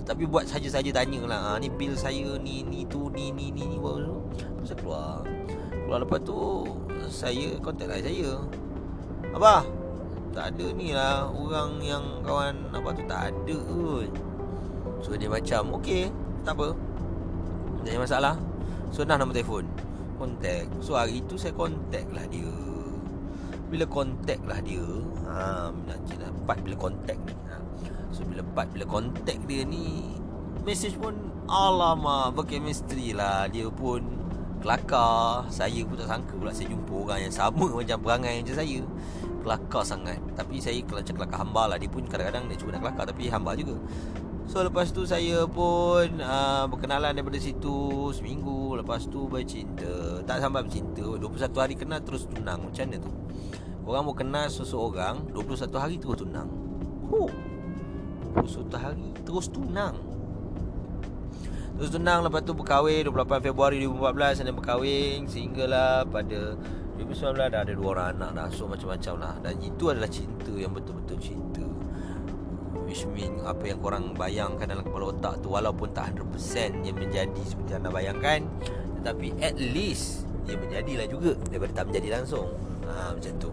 Tapi 0.03 0.27
buat 0.27 0.51
saja-saja 0.51 0.91
tanya 0.91 1.23
lah 1.31 1.41
ha, 1.55 1.59
Ni 1.63 1.71
bil 1.71 1.95
saya 1.95 2.35
ni 2.43 2.67
ni 2.67 2.83
tu 2.91 3.07
ni 3.15 3.31
ni 3.31 3.55
ni 3.55 3.71
ni 3.71 3.79
Saya 4.67 4.75
keluar. 4.83 5.23
Keluar 5.71 5.99
lepas 6.03 6.19
tu 6.27 6.67
Saya 7.07 7.55
kontak 7.63 7.87
lah 7.87 8.03
saya 8.03 8.35
Abah? 9.31 9.63
Tak 10.31 10.55
ada 10.55 10.67
ni 10.75 10.95
lah 10.95 11.27
Orang 11.31 11.83
yang 11.83 12.03
kawan 12.23 12.71
Abah 12.71 12.93
tu 12.95 13.03
tak 13.07 13.31
ada 13.35 13.57
kot. 13.67 14.11
So 15.03 15.15
dia 15.15 15.31
macam 15.31 15.79
Okay 15.83 16.11
Tak 16.43 16.55
apa. 16.59 16.75
Tak 17.83 17.91
ada 17.95 18.01
masalah. 18.03 18.35
So 18.91 19.07
dah 19.07 19.17
nombor 19.19 19.39
telefon. 19.39 19.65
Kontak 20.19 20.67
So 20.83 20.99
hari 20.99 21.23
tu 21.31 21.39
saya 21.39 21.55
kontak 21.55 22.07
lah 22.11 22.27
dia. 22.27 22.51
Bila 23.71 23.87
kontak 23.87 24.43
lah 24.47 24.59
dia 24.63 24.83
ha, 25.31 25.71
Nanti 25.71 26.15
lah 26.19 26.31
Part 26.45 26.59
bila 26.67 26.75
kontak 26.75 27.19
ni 27.27 27.35
ha. 27.51 27.59
So 28.11 28.27
bila 28.27 28.43
part 28.55 28.69
bila 28.75 28.85
kontak 28.87 29.39
dia 29.47 29.63
ni 29.63 30.19
Message 30.67 30.99
pun 31.01 31.17
Alamak 31.51 32.39
Berchemistry 32.39 33.11
lah. 33.17 33.51
Dia 33.51 33.67
pun 33.73 34.20
Kelakar 34.61 35.49
Saya 35.49 35.81
pun 35.85 35.97
tak 35.97 36.09
sangka 36.09 36.35
pula 36.37 36.53
Saya 36.53 36.69
jumpa 36.73 36.93
orang 36.93 37.21
yang 37.29 37.35
sama 37.35 37.65
Macam 37.81 37.99
perangai 38.01 38.45
macam 38.45 38.57
saya. 38.57 38.81
Kelakar 39.41 39.83
sangat. 39.89 40.21
Tapi 40.37 40.57
saya 40.61 40.79
macam 40.85 41.15
kelakar 41.17 41.39
hamba 41.41 41.63
lah 41.75 41.77
Dia 41.81 41.89
pun 41.89 42.05
kadang-kadang 42.05 42.45
Dia 42.49 42.57
cuba 42.61 42.71
nak 42.77 42.83
kelakar 42.85 43.05
Tapi 43.09 43.23
hamba 43.33 43.53
juga. 43.57 43.77
So 44.51 44.67
lepas 44.67 44.91
tu 44.91 45.07
saya 45.07 45.47
pun 45.47 46.21
uh, 46.21 46.65
Berkenalan 46.69 47.17
daripada 47.17 47.41
situ 47.41 48.11
Seminggu. 48.13 48.77
Lepas 48.77 49.09
tu 49.09 49.27
bercinta. 49.27 50.21
Tak 50.29 50.45
sampai 50.45 50.65
bercinta 50.69 51.05
21 51.17 51.57
hari 51.57 51.75
kenal 51.75 52.01
Terus 52.05 52.29
tunang 52.29 52.69
Macam 52.69 52.85
mana 52.85 52.97
tu. 53.01 53.13
Orang 53.91 54.07
mau 54.07 54.15
kenal 54.15 54.47
seseorang 54.47 55.35
21 55.35 55.67
hari 55.75 55.99
terus 55.99 56.23
tunang. 56.23 56.47
Oh 57.11 57.27
21 58.39 58.71
hari 58.79 59.07
terus 59.27 59.51
tunang 59.51 59.99
Terus 61.81 61.97
tunang 61.97 62.21
lepas 62.29 62.45
tu 62.45 62.53
berkahwin 62.53 63.09
28 63.09 63.41
Februari 63.41 63.81
2014 63.89 64.45
Dan 64.45 64.53
berkahwin 64.53 65.25
Sehinggalah 65.25 66.05
pada 66.05 66.53
2019 67.01 67.41
dah 67.41 67.61
ada 67.65 67.73
dua 67.73 67.89
orang 67.97 68.21
anak 68.21 68.31
dah 68.37 68.49
So 68.53 68.69
macam-macam 68.69 69.15
lah. 69.17 69.35
Dan 69.41 69.57
itu 69.65 69.89
adalah 69.89 70.13
cinta 70.13 70.53
yang 70.53 70.77
betul-betul 70.77 71.17
cinta. 71.17 71.65
Which 72.85 73.09
mean 73.17 73.41
apa 73.49 73.65
yang 73.65 73.81
korang 73.81 74.13
bayangkan 74.13 74.69
dalam 74.69 74.85
kepala 74.85 75.09
otak 75.09 75.41
tu 75.41 75.57
Walaupun 75.57 75.89
tak 75.97 76.21
100% 76.21 76.85
yang 76.85 77.01
menjadi 77.01 77.43
seperti 77.49 77.73
anda 77.81 77.89
bayangkan 77.89 78.45
Tetapi 79.01 79.41
at 79.41 79.57
least 79.57 80.29
Dia 80.45 80.61
menjadilah 80.61 81.09
juga 81.09 81.33
Daripada 81.49 81.81
tak 81.81 81.85
menjadi 81.89 82.21
langsung. 82.21 82.53
Ha, 82.85 83.17
Macam 83.17 83.33
tu. 83.41 83.49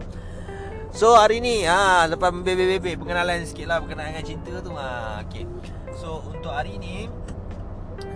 So 0.92 1.16
hari 1.16 1.40
ni 1.40 1.64
ha, 1.64 2.04
Lepas 2.04 2.28
bebek-bebek 2.28 3.00
Pengenalan 3.00 3.48
sikit 3.48 3.72
lah 3.72 3.80
Berkenaan 3.80 4.12
dengan 4.12 4.26
cinta 4.28 4.52
tu 4.60 4.76
ha, 4.76 5.24
okay. 5.24 5.48
So 5.96 6.20
untuk 6.28 6.52
hari 6.52 6.76
ni 6.76 7.08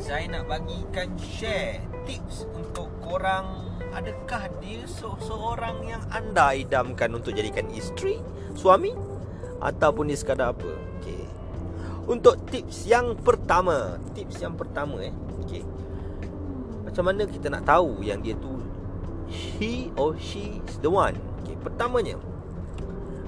Saya 0.02 0.26
nak 0.34 0.50
bagikan 0.50 1.14
share 1.14 1.78
Tips 2.02 2.50
untuk 2.50 2.90
korang 2.98 3.70
Adakah 3.94 4.50
dia 4.58 4.82
seorang 4.90 5.86
yang 5.86 6.02
anda 6.10 6.58
idamkan 6.58 7.14
Untuk 7.14 7.38
jadikan 7.38 7.70
isteri 7.70 8.18
Suami 8.58 8.90
Ataupun 9.62 10.10
dia 10.10 10.18
sekadar 10.18 10.50
apa 10.50 10.74
okay. 10.98 11.22
Untuk 12.10 12.34
tips 12.50 12.90
yang 12.90 13.14
pertama 13.14 14.02
Tips 14.10 14.42
yang 14.42 14.58
pertama 14.58 15.06
eh 15.06 15.14
okay. 15.38 15.62
Macam 16.82 17.06
mana 17.06 17.22
kita 17.30 17.46
nak 17.46 17.62
tahu 17.62 18.02
Yang 18.02 18.18
dia 18.26 18.34
tu 18.42 18.52
He 19.30 19.94
or 19.94 20.18
she 20.18 20.58
is 20.66 20.82
the 20.82 20.90
one 20.90 21.14
okay. 21.46 21.54
Pertamanya 21.62 22.18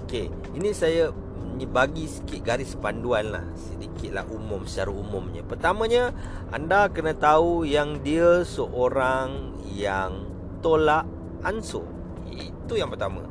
Okey, 0.04 0.26
ini 0.58 0.74
saya 0.74 1.14
bagi 1.62 2.10
sikit 2.10 2.42
garis 2.42 2.74
panduan 2.74 3.30
lah 3.30 3.46
Sedikit 3.54 4.10
lah 4.10 4.26
umum 4.26 4.66
secara 4.66 4.90
umumnya. 4.90 5.46
Pertamanya, 5.46 6.10
anda 6.50 6.90
kena 6.90 7.14
tahu 7.14 7.62
yang 7.62 8.02
dia 8.02 8.42
seorang 8.42 9.54
yang 9.70 10.26
tolak 10.58 11.06
ansur. 11.46 11.86
Itu 12.26 12.74
yang 12.74 12.90
pertama. 12.90 13.22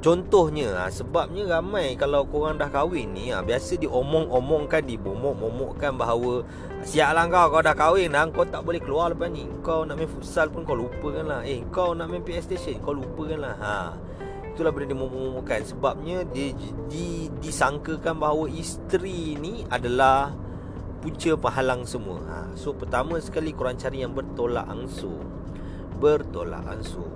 Contohnya, 0.00 0.72
ha, 0.80 0.88
sebabnya 0.88 1.44
ramai 1.44 1.92
kalau 1.92 2.24
korang 2.24 2.56
dah 2.56 2.72
kahwin 2.72 3.12
ni 3.12 3.36
ha, 3.36 3.44
Biasa 3.44 3.76
diomong-omongkan, 3.76 4.88
dibomok-momokkan 4.88 5.92
bahawa 5.92 6.40
Siap 6.88 7.12
lah 7.12 7.28
kau, 7.28 7.52
kau 7.52 7.60
dah 7.60 7.76
kahwin 7.76 8.08
dah 8.08 8.24
Kau 8.32 8.48
tak 8.48 8.64
boleh 8.64 8.80
keluar 8.80 9.12
lepas 9.12 9.28
ni. 9.28 9.44
Kau 9.60 9.84
nak 9.84 10.00
main 10.00 10.08
futsal 10.08 10.48
pun 10.48 10.64
kau 10.64 10.72
lupakan 10.72 11.28
lah 11.28 11.40
Eh, 11.44 11.60
kau 11.68 11.92
nak 11.92 12.08
main 12.08 12.24
PS 12.24 12.48
Station, 12.48 12.80
kau 12.80 12.96
lupakan 12.96 13.44
lah 13.44 13.54
Haa 13.60 13.88
itulah 14.60 14.76
benda 14.76 14.92
dia 14.92 15.00
mengumumkan 15.00 15.64
sebabnya 15.64 16.20
dia 16.36 16.52
di, 16.92 17.32
disangkakan 17.40 18.20
bahawa 18.20 18.44
isteri 18.52 19.40
ni 19.40 19.64
adalah 19.72 20.36
punca 21.00 21.32
penghalang 21.32 21.88
semua. 21.88 22.20
Ha. 22.28 22.38
So 22.60 22.76
pertama 22.76 23.16
sekali 23.24 23.56
korang 23.56 23.80
cari 23.80 24.04
yang 24.04 24.12
bertolak 24.12 24.68
ansur. 24.68 25.16
Bertolak 25.96 26.60
ansur. 26.68 27.08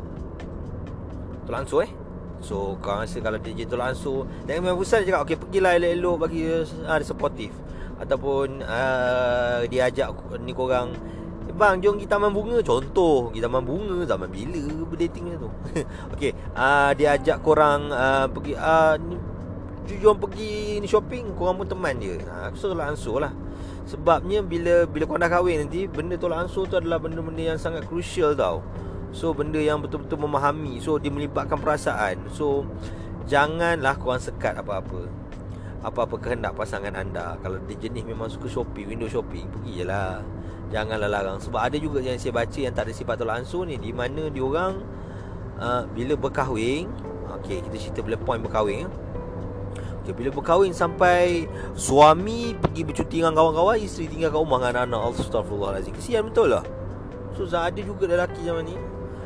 Tolak 1.45 1.69
ansur 1.69 1.85
eh? 1.85 1.93
So 2.41 2.81
kau 2.81 3.05
rasa 3.05 3.21
kalau 3.21 3.37
dia 3.37 3.53
jadi 3.53 3.69
tolak 3.69 3.93
ansur 3.93 4.25
Jangan 4.45 4.61
main 4.65 4.77
pusat 4.77 5.01
dia 5.05 5.17
cakap 5.17 5.21
Okay 5.25 5.37
pergilah 5.41 5.81
elok-elok 5.81 6.17
bagi 6.29 6.41
uh, 6.45 6.65
dia 6.69 7.07
supportive 7.09 7.57
Ataupun 7.97 8.61
uh, 8.61 9.65
Dia 9.65 9.89
ajak 9.89 10.13
ni 10.45 10.53
korang 10.53 10.93
Bang 11.55 11.79
jom 11.79 11.95
kita 11.95 12.19
taman 12.19 12.35
bunga. 12.35 12.59
Contoh 12.67 13.31
Kita 13.31 13.47
taman 13.47 13.63
bunga 13.63 14.03
Zaman 14.03 14.27
bila 14.27 14.75
macam 14.91 15.35
tu? 15.39 15.49
Okay 16.19 16.35
uh, 16.59 16.91
Dia 16.99 17.15
ajak 17.15 17.47
korang 17.47 17.95
uh, 17.95 18.27
Pergi 18.27 18.59
uh, 18.59 18.99
ni, 18.99 19.15
Jom 20.03 20.19
pergi 20.19 20.83
ni 20.83 20.87
shopping 20.91 21.39
Korang 21.39 21.63
pun 21.63 21.67
teman 21.71 21.95
dia. 22.03 22.19
Uh, 22.27 22.51
So 22.59 22.75
tolak 22.75 22.91
ansur 22.91 23.23
lah. 23.23 23.31
Sebabnya 23.87 24.43
bila 24.43 24.83
Bila 24.91 25.07
korang 25.07 25.23
dah 25.23 25.31
kahwin 25.31 25.63
nanti 25.63 25.87
Benda 25.87 26.19
tolak 26.19 26.51
ansur 26.51 26.67
tu 26.67 26.75
adalah 26.75 26.99
Benda-benda 26.99 27.55
yang 27.55 27.59
sangat 27.61 27.87
crucial 27.87 28.35
tau. 28.35 28.59
So 29.15 29.31
benda 29.31 29.63
yang 29.63 29.79
betul-betul 29.79 30.19
memahami. 30.27 30.83
So 30.83 30.99
dia 30.99 31.15
melibatkan 31.15 31.63
perasaan. 31.63 32.35
So 32.35 32.67
Janganlah 33.31 33.95
korang 34.03 34.19
sekat 34.19 34.59
apa-apa. 34.59 35.07
Apa-apa 35.87 36.19
kehendak 36.19 36.59
pasangan 36.59 36.99
anda. 36.99 37.39
Kalau 37.39 37.63
dia 37.63 37.79
jenis 37.79 38.03
memang 38.03 38.27
suka 38.27 38.51
shopping 38.51 38.91
Window 38.91 39.07
shopping 39.09 39.47
Pergi 39.49 39.81
je 39.81 39.85
lah 39.87 40.21
Janganlah 40.75 41.07
larang. 41.07 41.39
Sebab 41.39 41.61
ada 41.71 41.79
juga 41.79 42.03
yang 42.03 42.19
saya 42.19 42.35
baca 42.35 42.59
Yang 42.59 42.75
tak 42.75 42.85
ada 42.91 42.93
sifat 42.99 43.15
tolak 43.23 43.47
ansur 43.47 43.63
ni. 43.63 43.79
Di 43.79 43.95
mana 43.95 44.27
diorang 44.27 44.83
uh, 45.63 45.87
Bila 45.95 46.19
berkahwin 46.19 46.91
Okay 47.47 47.63
kita 47.63 47.77
cerita 47.79 48.01
bila 48.03 48.19
point 48.19 48.43
berkahwin 48.43 48.91
okay, 50.03 50.11
Bila 50.11 50.35
berkahwin 50.35 50.75
sampai 50.75 51.47
Suami 51.79 52.59
pergi 52.59 52.83
bercuti 52.83 53.23
dengan 53.23 53.39
kawan-kawan 53.39 53.79
Isteri 53.79 54.11
tinggal 54.11 54.35
kat 54.35 54.41
rumah 54.43 54.59
dengan 54.67 54.91
anak 54.91 55.15
Astaghfirullahaladzim 55.15 55.95
Kesian 55.95 56.27
betul 56.27 56.51
lah. 56.51 56.67
So 57.35 57.51
ada 57.51 57.81
juga 57.83 58.07
lelaki 58.07 58.47
zaman 58.47 58.63
ni. 58.63 58.77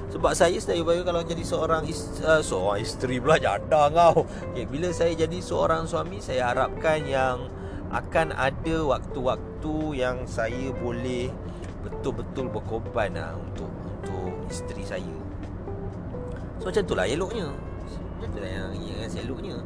Sebab 0.09 0.33
saya 0.33 0.57
saya 0.57 0.81
bayar 0.81 1.05
kalau 1.05 1.21
jadi 1.21 1.45
seorang 1.45 1.85
is, 1.85 2.25
uh, 2.25 2.41
seorang 2.41 2.81
isteri 2.81 3.21
pula 3.21 3.37
janda 3.37 3.93
kau. 3.93 4.25
Okay, 4.53 4.65
bila 4.65 4.89
saya 4.89 5.13
jadi 5.13 5.39
seorang 5.45 5.85
suami 5.85 6.17
saya 6.17 6.49
harapkan 6.49 7.05
yang 7.05 7.53
akan 7.89 8.37
ada 8.37 8.77
waktu-waktu 8.85 9.75
yang 9.97 10.29
saya 10.29 10.73
boleh 10.77 11.33
betul-betul 11.81 12.53
berkorban 12.53 13.17
lah 13.17 13.33
untuk 13.37 13.71
untuk 13.89 14.33
isteri 14.53 14.85
saya. 14.85 15.17
So 16.61 16.69
macam 16.69 16.85
itulah 16.85 17.07
eloknya. 17.09 17.49
Macam 18.19 18.29
itulah 18.29 18.51
yang 18.51 18.71
yang 18.77 19.09
eloknya. 19.25 19.57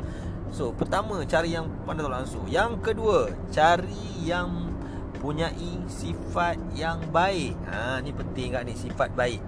So 0.53 0.71
pertama 0.77 1.25
cari 1.25 1.57
yang 1.57 1.67
pandai 1.89 2.05
tolak 2.05 2.23
langsung. 2.23 2.45
Yang 2.47 2.73
kedua, 2.85 3.33
cari 3.51 4.23
yang 4.23 4.71
punyai 5.19 5.83
sifat 5.89 6.61
yang 6.77 7.01
baik. 7.11 7.57
Ha 7.71 7.99
ni 8.05 8.13
penting 8.15 8.55
kat 8.55 8.63
ni 8.69 8.75
sifat 8.77 9.11
baik. 9.19 9.41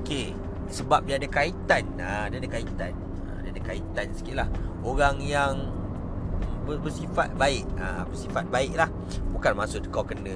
Okey, 0.00 0.32
sebab 0.70 1.04
dia 1.04 1.20
ada 1.20 1.28
kaitan. 1.28 1.84
Ha 1.98 2.30
dia 2.30 2.38
ada 2.38 2.48
kaitan. 2.48 2.92
Ha, 2.94 3.30
dia 3.42 3.50
ada 3.52 3.62
kaitan 3.64 4.06
sikitlah. 4.14 4.48
Orang 4.84 5.20
yang 5.24 5.83
bersifat 6.64 7.28
baik. 7.36 7.64
Ha, 7.78 8.08
Bersifat 8.08 8.44
baik 8.48 8.72
lah 8.74 8.88
Bukan 9.30 9.52
maksud 9.54 9.88
kau 9.92 10.02
kena 10.02 10.34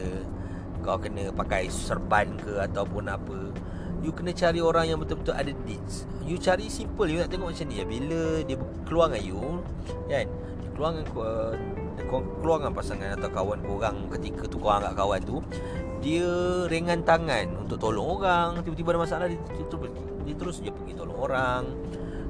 Kau 0.84 1.00
kena 1.00 1.32
pakai 1.34 1.66
serban 1.72 2.38
ke 2.38 2.62
Ataupun 2.62 3.10
apa. 3.10 3.50
You 3.98 4.14
kena 4.14 4.30
cari 4.30 4.62
orang 4.62 4.86
yang 4.86 5.02
betul-betul 5.02 5.34
ada 5.34 5.50
deeds. 5.66 6.06
You 6.22 6.38
cari 6.38 6.70
simple 6.70 7.10
You 7.10 7.18
nak 7.18 7.34
tengok 7.34 7.50
macam 7.50 7.66
ni. 7.66 7.82
Ya. 7.82 7.84
Bila 7.84 8.22
dia 8.46 8.56
keluar 8.86 9.10
dengan 9.10 9.22
you 9.26 9.42
Kan? 10.06 10.26
Dia 10.30 10.68
keluar 10.76 10.90
dengan 10.94 11.06
uh, 11.18 11.52
Dia 11.98 12.04
keluar 12.06 12.56
dengan 12.62 12.74
pasangan 12.78 13.08
Atau 13.18 13.30
kawan 13.34 13.60
korang 13.66 13.96
Ketika 14.14 14.46
tu 14.46 14.62
korang 14.62 14.86
agak 14.86 14.94
kawan 15.02 15.22
tu 15.26 15.38
dia 15.98 16.30
ringan 16.70 17.02
tangan 17.02 17.66
untuk 17.66 17.82
tolong 17.82 18.22
orang. 18.22 18.62
Tiba-tiba 18.62 18.94
ada 18.94 19.00
masalah 19.02 19.26
dia, 19.26 19.38
dia, 19.50 19.66
dia, 19.66 19.90
dia 20.30 20.34
terus 20.38 20.62
je 20.62 20.70
pergi 20.70 20.94
tolong 20.94 21.18
orang 21.18 21.62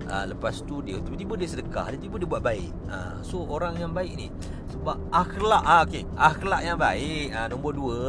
uh, 0.09 0.25
lepas 0.27 0.65
tu 0.65 0.81
dia 0.83 0.99
tiba-tiba 0.99 1.37
dia 1.37 1.49
sedekah 1.49 1.87
tiba-tiba 1.95 2.17
dia 2.19 2.29
buat 2.29 2.43
baik. 2.43 2.71
Uh, 2.89 3.17
so 3.21 3.45
orang 3.45 3.77
yang 3.79 3.93
baik 3.93 4.17
ni 4.17 4.29
sebab 4.73 4.97
akhlak 5.13 5.63
ah 5.65 5.85
okey 5.85 6.05
akhlak 6.17 6.61
yang 6.65 6.77
baik 6.81 7.33
uh, 7.33 7.47
nombor 7.49 7.73
dua 7.77 8.01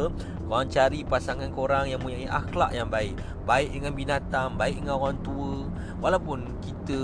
korang 0.50 0.66
cari 0.66 1.06
pasangan 1.06 1.50
korang 1.54 1.86
yang 1.86 2.02
mempunyai 2.02 2.26
akhlak 2.26 2.74
yang 2.74 2.88
baik. 2.90 3.14
Baik 3.46 3.70
dengan 3.70 3.92
binatang 3.94 4.58
baik 4.58 4.82
dengan 4.82 4.98
orang 4.98 5.16
tua. 5.22 5.70
Walaupun 6.00 6.58
kita 6.64 7.00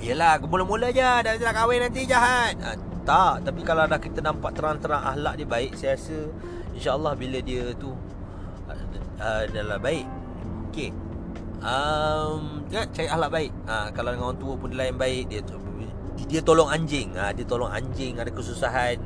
Yelah 0.00 0.40
Mula-mula 0.40 0.90
je 0.90 1.04
Dah 1.04 1.30
nak 1.36 1.54
kahwin 1.54 1.84
nanti 1.84 2.08
jahat. 2.08 2.56
Ha, 2.64 2.74
Tak 3.04 3.44
Tapi 3.44 3.60
kalau 3.62 3.84
dah 3.84 4.00
kita 4.00 4.24
nampak 4.24 4.56
Terang-terang 4.56 5.04
akhlak 5.04 5.36
dia 5.36 5.46
baik 5.46 5.76
Saya 5.76 5.94
rasa 5.94 6.16
InsyaAllah 6.72 7.14
bila 7.20 7.38
dia 7.44 7.70
tu 7.76 7.92
uh, 7.92 9.40
Adalah 9.44 9.76
baik. 9.76 10.08
Okay 10.72 11.09
um, 11.60 12.64
kan, 12.68 12.86
Cari 12.92 13.08
akhlak 13.08 13.30
baik. 13.30 13.52
Ha, 13.68 13.74
Kalau 13.92 14.10
dengan 14.12 14.26
orang 14.32 14.40
tua 14.40 14.54
pun 14.56 14.68
dia 14.72 14.78
lain 14.86 14.96
baik 14.96 15.24
Dia 15.30 15.40
dia 16.28 16.40
tolong 16.44 16.68
anjing. 16.68 17.16
Ha, 17.16 17.32
Dia 17.32 17.44
tolong 17.48 17.70
anjing 17.72 18.16
Ada 18.20 18.30
kesusahan. 18.32 18.98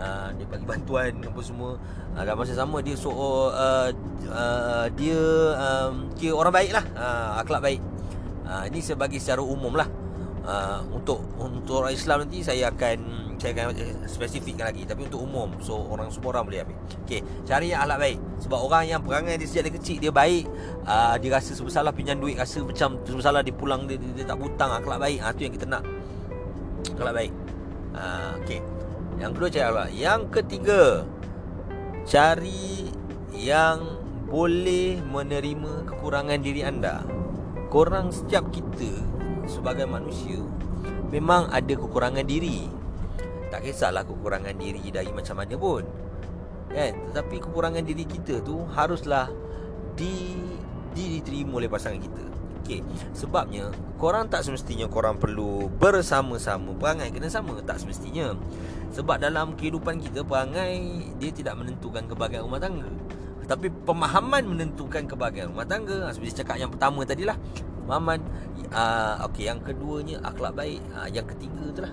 Ha, 0.00 0.32
Dia 0.34 0.46
bagi 0.46 0.66
bantuan 0.66 1.12
Apa 1.28 1.40
semua. 1.42 1.78
Ha, 2.14 2.22
Dan 2.26 2.34
masa 2.34 2.54
sama 2.54 2.78
Dia 2.82 2.94
so, 2.98 3.10
uh, 3.10 3.50
uh, 4.30 4.86
Dia 4.94 5.20
um, 5.56 6.10
Kira 6.14 6.34
orang 6.36 6.54
baik 6.54 6.70
lah. 6.74 6.84
Ha, 6.94 7.06
Akhlak 7.42 7.62
baik. 7.62 7.80
Ha, 8.46 8.66
Ini 8.66 8.78
sebagai 8.82 9.18
secara 9.18 9.42
umum 9.42 9.74
lah 9.78 10.09
uh, 10.44 10.80
untuk 10.92 11.20
untuk 11.36 11.84
orang 11.84 11.94
Islam 11.94 12.26
nanti 12.26 12.44
saya 12.44 12.72
akan 12.72 12.98
saya 13.40 13.56
akan 13.56 13.72
spesifikkan 14.04 14.68
lagi 14.68 14.84
tapi 14.84 15.08
untuk 15.08 15.24
umum 15.24 15.48
so 15.64 15.80
orang 15.88 16.12
semua 16.12 16.36
orang 16.36 16.44
boleh 16.48 16.60
ambil. 16.64 16.76
Okey, 17.08 17.20
cari 17.48 17.72
yang 17.72 17.80
akhlak 17.84 17.98
baik 17.98 18.18
sebab 18.44 18.58
orang 18.60 18.82
yang 18.84 19.00
perangai 19.00 19.34
dia 19.40 19.48
sejak 19.48 19.62
dia 19.68 19.74
kecil 19.80 19.96
dia 19.96 20.12
baik 20.12 20.44
uh, 20.84 21.14
dia 21.16 21.30
rasa 21.32 21.56
sebesalah 21.56 21.92
pinjam 21.96 22.20
duit 22.20 22.36
rasa 22.36 22.60
macam 22.60 23.00
sebesalah 23.04 23.40
dia 23.40 23.54
pulang 23.56 23.88
dia, 23.88 23.96
dia, 23.96 24.10
dia 24.22 24.24
tak 24.28 24.38
butang 24.40 24.70
akhlak 24.76 24.98
baik 25.00 25.18
ah 25.24 25.28
uh, 25.28 25.32
tu 25.32 25.40
yang 25.44 25.54
kita 25.56 25.66
nak. 25.66 25.82
Akhlak 26.96 27.14
baik. 27.16 27.32
Uh, 27.96 28.30
okey. 28.44 28.60
Yang 29.20 29.30
kedua 29.36 29.48
cari 29.48 29.64
akhlak. 29.64 29.88
Yang 29.96 30.20
ketiga 30.32 30.82
cari 32.04 32.92
yang 33.36 33.78
boleh 34.30 35.00
menerima 35.00 35.90
kekurangan 35.90 36.38
diri 36.38 36.62
anda. 36.62 37.02
Korang 37.72 38.14
setiap 38.14 38.50
kita 38.50 39.09
sebagai 39.50 39.90
manusia 39.90 40.38
memang 41.10 41.50
ada 41.50 41.74
kekurangan 41.74 42.22
diri. 42.22 42.70
Tak 43.50 43.66
kisahlah 43.66 44.06
kekurangan 44.06 44.54
diri 44.54 44.94
dari 44.94 45.10
macam 45.10 45.42
mana 45.42 45.54
pun. 45.58 45.82
Kan? 46.70 46.94
Tetapi 47.10 47.36
kekurangan 47.42 47.82
diri 47.82 48.06
kita 48.06 48.38
tu 48.46 48.62
haruslah 48.70 49.26
di, 49.98 50.38
di 50.94 51.18
diterima 51.18 51.58
oleh 51.58 51.66
pasangan 51.66 51.98
kita. 51.98 52.24
Okey, 52.60 52.86
sebabnya 53.10 53.74
korang 53.98 54.30
tak 54.30 54.46
semestinya 54.46 54.86
korang 54.86 55.18
perlu 55.18 55.66
bersama-sama 55.80 56.70
perangai 56.78 57.10
kena 57.10 57.26
sama 57.26 57.58
tak 57.66 57.82
semestinya. 57.82 58.38
Sebab 58.94 59.18
dalam 59.18 59.58
kehidupan 59.58 59.98
kita 59.98 60.22
perangai 60.22 61.10
dia 61.18 61.30
tidak 61.34 61.58
menentukan 61.58 62.06
kebahagiaan 62.06 62.46
rumah 62.46 62.62
tangga. 62.62 62.86
Tapi 63.50 63.66
pemahaman 63.66 64.46
menentukan 64.46 65.10
kebahagiaan 65.10 65.50
rumah 65.50 65.66
tangga. 65.66 66.06
Ha, 66.06 66.14
seperti 66.14 66.46
cakap 66.46 66.62
yang 66.62 66.70
pertama 66.70 67.02
tadilah. 67.02 67.34
Pemahaman 67.90 68.22
uh, 68.70 69.26
Okey 69.26 69.50
yang 69.50 69.58
keduanya 69.66 70.22
akhlak 70.22 70.54
baik. 70.54 70.78
Uh, 70.94 71.10
Yang 71.10 71.34
ketiga 71.34 71.74
tu 71.74 71.80
lah. 71.82 71.90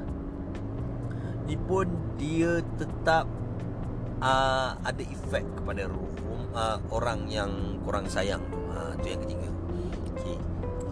Ni 1.49 1.57
pun 1.57 1.89
dia 2.21 2.61
tetap 2.77 3.25
uh, 4.21 4.77
Ada 4.85 5.01
efek 5.01 5.41
kepada 5.57 5.89
ruh 5.89 6.05
uh, 6.53 6.77
Orang 6.93 7.25
yang 7.33 7.81
kurang 7.81 8.05
sayang. 8.05 8.45
Uh, 8.69 8.93
Tu 9.01 9.09
yang 9.09 9.25
ketiga. 9.25 9.49
Okey 10.13 10.37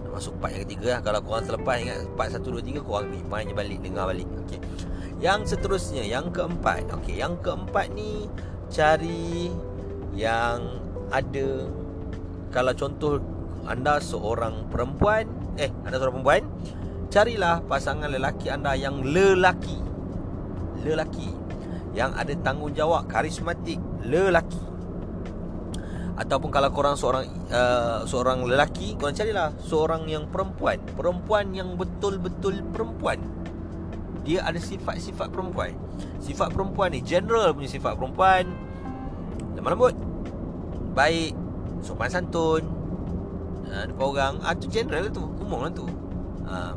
Masuk 0.10 0.42
part 0.42 0.58
yang 0.58 0.66
ketiga 0.66 0.98
lah. 0.98 1.02
Kalau 1.06 1.22
korang 1.22 1.46
terlepas 1.46 1.76
ingat 1.86 2.00
Part 2.18 2.34
satu, 2.34 2.58
dua, 2.58 2.66
tiga 2.66 2.82
Korang 2.82 3.14
rewind 3.14 3.54
balik 3.54 3.86
Dengar 3.86 4.10
balik. 4.10 4.26
Okey. 4.42 4.58
Yang 5.22 5.54
seterusnya 5.54 6.02
Yang 6.02 6.34
keempat. 6.34 6.90
Okey 6.98 7.22
Yang 7.22 7.46
keempat 7.46 7.94
ni 7.94 8.26
Cari 8.74 9.54
Yang 10.18 10.82
ada 11.14 11.70
Kalau 12.50 12.74
contoh 12.74 13.35
anda 13.66 13.98
seorang 14.02 14.70
perempuan 14.70 15.28
Eh 15.58 15.70
anda 15.84 15.98
seorang 15.98 16.22
perempuan 16.22 16.44
Carilah 17.16 17.64
pasangan 17.64 18.12
lelaki 18.12 18.52
anda 18.52 18.76
yang 18.76 19.00
lelaki. 19.00 19.80
Lelaki. 20.84 21.32
Yang 21.96 22.12
ada 22.12 22.34
tanggungjawab 22.44 23.08
karismatik 23.08 23.80
Lelaki. 24.04 24.60
Ataupun 26.20 26.52
kalau 26.52 26.76
korang 26.76 27.00
seorang 27.00 27.24
uh, 27.56 28.04
Seorang 28.04 28.44
lelaki 28.44 29.00
Korang 29.00 29.16
carilah 29.16 29.56
seorang 29.64 30.12
yang 30.12 30.28
perempuan. 30.28 30.76
Perempuan 30.92 31.56
yang 31.56 31.80
betul-betul 31.80 32.60
perempuan. 32.76 33.24
Dia 34.28 34.44
ada 34.44 34.60
sifat-sifat 34.60 35.32
perempuan. 35.32 35.72
Sifat 36.20 36.52
perempuan 36.52 36.92
ni 36.92 37.00
General 37.00 37.56
punya 37.56 37.72
sifat 37.72 37.96
perempuan. 37.96 38.44
Lemah 39.56 39.72
lembut. 39.72 39.96
Baik. 40.92 41.32
Sopan 41.80 42.12
santun 42.12 42.75
ha, 43.76 43.84
Depan 43.84 44.06
orang. 44.08 44.34
Ah, 44.40 44.56
Itu 44.56 44.72
general 44.72 45.12
tu 45.12 45.28
Umum 45.44 45.68
lah 45.68 45.72
tu. 45.76 45.86
Ha, 46.48 46.72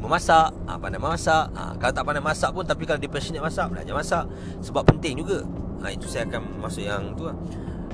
Memasak 0.00 0.48
ha, 0.64 0.80
Pandai 0.80 0.96
memasak. 0.96 1.52
Ha, 1.52 1.76
Kalau 1.76 1.92
tak 1.92 2.04
pandai 2.08 2.24
masak 2.24 2.50
pun 2.56 2.64
Tapi 2.64 2.88
kalau 2.88 2.96
dia 2.96 3.12
passionate 3.12 3.44
masak 3.44 3.68
Belajar 3.68 3.92
masak 3.92 4.24
Sebab 4.64 4.82
penting 4.88 5.20
juga. 5.20 5.44
Ha, 5.84 5.92
Itu 5.92 6.08
saya 6.08 6.24
akan 6.24 6.64
masuk 6.64 6.82
yang 6.88 7.12
tu 7.12 7.28
lah. 7.28 7.36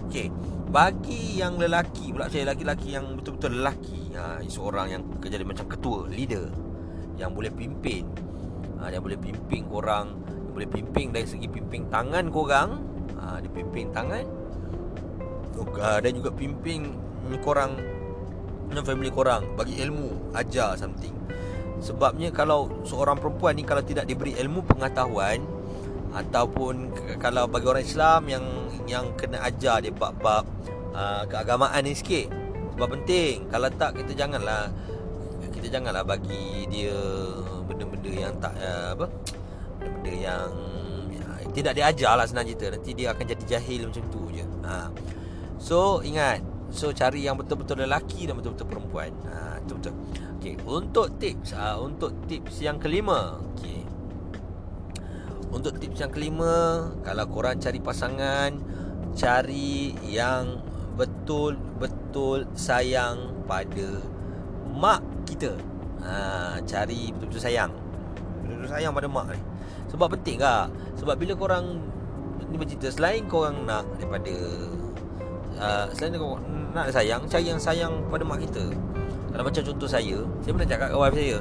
Okay 0.06 0.30
Bagi 0.70 1.42
yang 1.42 1.58
lelaki 1.58 2.14
pula 2.14 2.30
Saya 2.30 2.46
lelaki-lelaki 2.46 2.94
yang 2.94 3.18
betul-betul 3.18 3.58
lelaki 3.58 4.14
ha, 4.14 4.38
Seorang 4.46 4.86
yang 4.94 5.02
jadi 5.18 5.42
macam 5.42 5.66
ketua 5.66 6.06
Leader 6.06 6.46
Yang 7.18 7.30
boleh 7.34 7.50
pimpin. 7.50 8.06
Ha, 8.78 8.94
Yang 8.94 9.02
boleh 9.10 9.18
pimpin 9.18 9.62
korang 9.66 10.08
boleh 10.56 10.72
pimpin 10.72 11.12
dari 11.12 11.28
segi 11.28 11.52
pimpin 11.52 11.84
tangan 11.92 12.32
korang. 12.32 12.80
Ha, 13.20 13.44
Dia 13.44 13.50
pimpin 13.52 13.92
tangan. 13.92 14.24
Dan 16.00 16.12
juga 16.16 16.32
pimpin 16.32 16.96
korang 17.44 17.76
dengan 18.68 18.84
family 18.84 19.10
korang 19.10 19.54
bagi 19.54 19.78
ilmu 19.80 20.34
ajar 20.36 20.76
something. 20.76 21.14
Sebabnya 21.80 22.32
kalau 22.32 22.72
seorang 22.88 23.20
perempuan 23.20 23.54
ni 23.54 23.62
kalau 23.62 23.84
tidak 23.84 24.08
diberi 24.08 24.32
ilmu 24.36 24.64
pengetahuan 24.64 25.44
ataupun 26.16 26.88
kalau 27.20 27.44
bagi 27.44 27.66
orang 27.68 27.84
Islam 27.84 28.20
yang 28.26 28.44
yang 28.88 29.04
kena 29.18 29.44
ajar 29.44 29.84
dia 29.84 29.92
bab-bab 29.92 30.48
uh, 30.96 31.28
keagamaan 31.28 31.84
ni 31.84 31.92
sikit 31.92 32.32
sebab 32.76 32.88
penting. 32.96 33.44
Kalau 33.52 33.68
tak 33.76 34.00
kita 34.00 34.12
janganlah 34.16 34.72
kita 35.52 35.68
janganlah 35.68 36.04
bagi 36.04 36.64
dia 36.72 36.96
benda-benda 37.68 38.12
yang 38.12 38.34
tak 38.40 38.54
uh, 38.56 38.96
apa 38.96 39.06
benda-benda 39.76 40.12
yang 40.16 40.48
uh, 41.20 41.40
tidak 41.52 41.72
diajar 41.76 42.16
lah 42.16 42.24
senang 42.24 42.48
cerita. 42.48 42.72
Nanti 42.72 42.90
dia 42.96 43.12
akan 43.12 43.24
jadi 43.28 43.44
jahil 43.58 43.92
macam 43.92 44.04
tu 44.08 44.22
je. 44.32 44.44
Ha. 44.66 44.90
so 45.62 46.02
ingat 46.02 46.42
So 46.70 46.90
cari 46.92 47.24
yang 47.24 47.38
betul-betul 47.38 47.86
lelaki 47.86 48.26
dan 48.26 48.36
betul-betul 48.36 48.66
perempuan. 48.68 49.10
Ha 49.30 49.46
betul-betul. 49.66 49.94
Okey, 50.38 50.54
untuk 50.62 51.06
tips 51.18 51.50
ha, 51.58 51.74
untuk 51.82 52.14
tips 52.30 52.62
yang 52.62 52.78
kelima. 52.78 53.42
Okey. 53.54 53.82
Untuk 55.50 55.78
tips 55.82 55.98
yang 56.04 56.12
kelima, 56.14 56.86
kalau 57.02 57.26
korang 57.26 57.58
cari 57.58 57.82
pasangan, 57.82 58.54
cari 59.16 59.96
yang 60.06 60.62
betul-betul 60.94 62.46
sayang 62.54 63.42
pada 63.50 63.98
mak 64.70 65.02
kita. 65.26 65.58
Ha, 66.06 66.60
cari 66.62 67.10
betul-betul 67.10 67.42
sayang. 67.42 67.72
Betul-betul 68.44 68.70
sayang 68.70 68.92
pada 68.94 69.08
mak 69.10 69.26
ni. 69.34 69.40
Sebab 69.90 70.08
penting 70.18 70.36
tak? 70.38 70.70
Sebab 71.00 71.14
bila 71.18 71.32
korang 71.34 71.80
ni 72.46 72.56
bercerita 72.60 72.92
selain 72.94 73.26
korang 73.26 73.66
nak 73.66 73.82
daripada 73.98 74.34
uh, 75.58 75.86
Selain 75.92 76.16
kau 76.16 76.38
nak 76.72 76.92
sayang 76.92 77.22
Cari 77.26 77.46
yang 77.48 77.60
sayang 77.60 77.92
pada 78.12 78.22
mak 78.22 78.40
kita. 78.44 78.64
Kalau 79.32 79.44
macam 79.44 79.62
contoh 79.62 79.88
saya 79.88 80.16
Saya 80.44 80.50
pernah 80.56 80.68
cakap 80.68 80.88
ke 80.92 80.96
wife 80.96 81.16
saya 81.16 81.38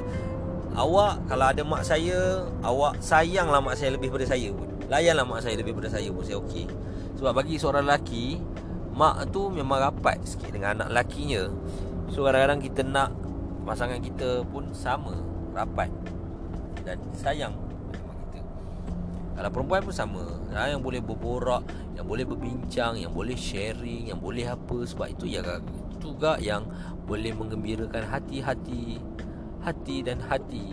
Awak 0.76 1.14
kalau 1.32 1.46
ada 1.48 1.62
mak 1.64 1.82
saya 1.84 2.18
Awak 2.60 3.00
sayanglah 3.00 3.60
mak 3.64 3.76
saya 3.80 3.96
lebih 3.96 4.12
pada 4.12 4.28
saya 4.28 4.48
pun. 4.52 4.68
Layanlah 4.86 5.24
mak 5.24 5.40
saya 5.40 5.56
lebih 5.56 5.72
pada 5.72 5.88
saya 5.88 6.08
pun 6.12 6.22
Saya 6.22 6.36
okey. 6.44 6.68
Sebab 7.16 7.32
bagi 7.32 7.56
seorang 7.56 7.88
lelaki 7.88 8.36
Mak 8.96 9.28
tu 9.28 9.52
memang 9.52 9.76
rapat 9.76 10.16
sikit 10.24 10.56
dengan 10.56 10.80
anak 10.80 10.88
lakinya. 11.04 11.52
So 12.12 12.24
kadang-kadang 12.24 12.60
kita 12.64 12.80
nak 12.84 13.12
Pasangan 13.66 13.98
kita 13.98 14.46
pun 14.46 14.70
sama 14.70 15.10
Rapat 15.50 15.90
Dan 16.86 17.02
sayang 17.18 17.65
kalau 19.36 19.52
perempuan 19.52 19.84
pun 19.84 19.92
sama. 19.92 20.24
Ha, 20.56 20.72
Yang 20.72 20.80
boleh 20.80 21.00
berborak 21.04 21.62
Yang 21.92 22.06
boleh 22.08 22.24
berbincang 22.24 22.96
Yang 22.96 23.12
boleh 23.12 23.36
sharing 23.36 24.08
Yang 24.08 24.20
boleh 24.24 24.44
apa 24.48 24.78
Sebab 24.88 25.06
itu 25.12 25.26
yang 25.28 25.44
juga 26.00 26.40
yang 26.40 26.64
Boleh 27.04 27.36
mengembirakan 27.36 28.08
hati-hati 28.08 28.96
Hati 29.60 29.96
dan 30.00 30.16
hati 30.24 30.72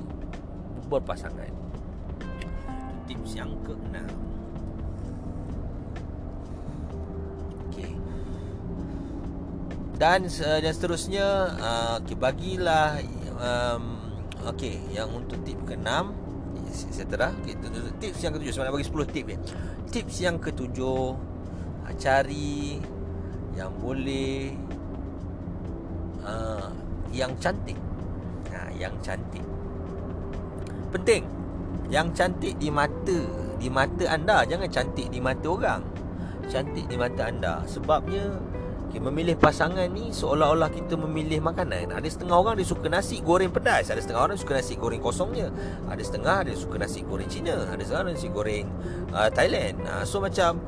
Berpasangan 0.87 1.51
Itu 1.51 2.95
tips 3.03 3.35
yang 3.35 3.51
ke-6 3.67 3.97
okay. 7.67 7.91
Dan 9.99 10.19
uh, 10.23 10.59
dan 10.63 10.71
seterusnya 10.71 11.27
ah, 11.59 11.67
uh, 11.67 11.93
okay, 11.99 12.15
Bagilah 12.15 13.03
um, 13.43 13.99
Okay 14.55 14.79
yang 14.95 15.11
untuk 15.11 15.43
tip 15.43 15.59
ke-6 15.67 16.22
terah 17.05 17.31
okay, 17.41 17.55
tips 18.01 18.19
yang 18.25 18.33
ketujuh. 18.35 18.51
Sebenarnya 18.53 18.75
bagi 18.75 18.87
10 18.89 19.13
tip 19.13 19.25
ni. 19.29 19.35
Tips 19.93 20.15
yang 20.19 20.35
ketujuh. 20.41 21.03
Uh, 21.83 21.93
cari 21.99 22.79
yang 23.53 23.71
boleh 23.77 24.55
uh, 26.25 26.69
yang 27.13 27.31
cantik. 27.37 27.77
Uh, 28.49 28.71
yang 28.75 28.93
cantik. 29.05 29.45
Penting. 30.89 31.23
Yang 31.93 32.07
cantik 32.17 32.53
di 32.57 32.69
mata. 32.73 33.19
Di 33.61 33.67
mata 33.69 34.03
anda. 34.09 34.43
Jangan 34.43 34.69
cantik 34.69 35.07
di 35.13 35.19
mata 35.21 35.47
orang. 35.47 35.81
Cantik 36.49 36.85
di 36.89 36.95
mata 36.97 37.29
anda. 37.29 37.61
Sebabnya 37.69 38.52
okay, 38.93 39.01
memilih 39.01 39.33
pasangan 39.33 39.89
ni 39.89 40.13
seolah-olah 40.13 40.69
kita 40.69 40.93
memilih 40.93 41.41
makanan. 41.41 41.89
Ada 41.89 42.05
setengah 42.05 42.37
orang 42.37 42.55
dia 42.61 42.67
suka 42.69 42.85
nasi 42.93 43.25
goreng 43.25 43.49
pedas 43.49 43.89
ada 43.89 43.97
setengah 43.97 44.21
orang 44.29 44.37
suka 44.37 44.53
nasi 44.61 44.77
goreng 44.77 45.01
kosongnya. 45.01 45.49
Ada 45.89 46.01
setengah 46.05 46.37
dia 46.45 46.53
suka 46.53 46.77
nasi 46.77 47.01
goreng 47.01 47.25
Cina 47.25 47.73
ada 47.73 47.81
setengah 47.81 48.13
nasi 48.13 48.29
goreng 48.29 48.69
uh, 49.09 49.29
Thailand. 49.33 49.81
Uh, 49.81 50.05
so 50.05 50.21
macam 50.21 50.61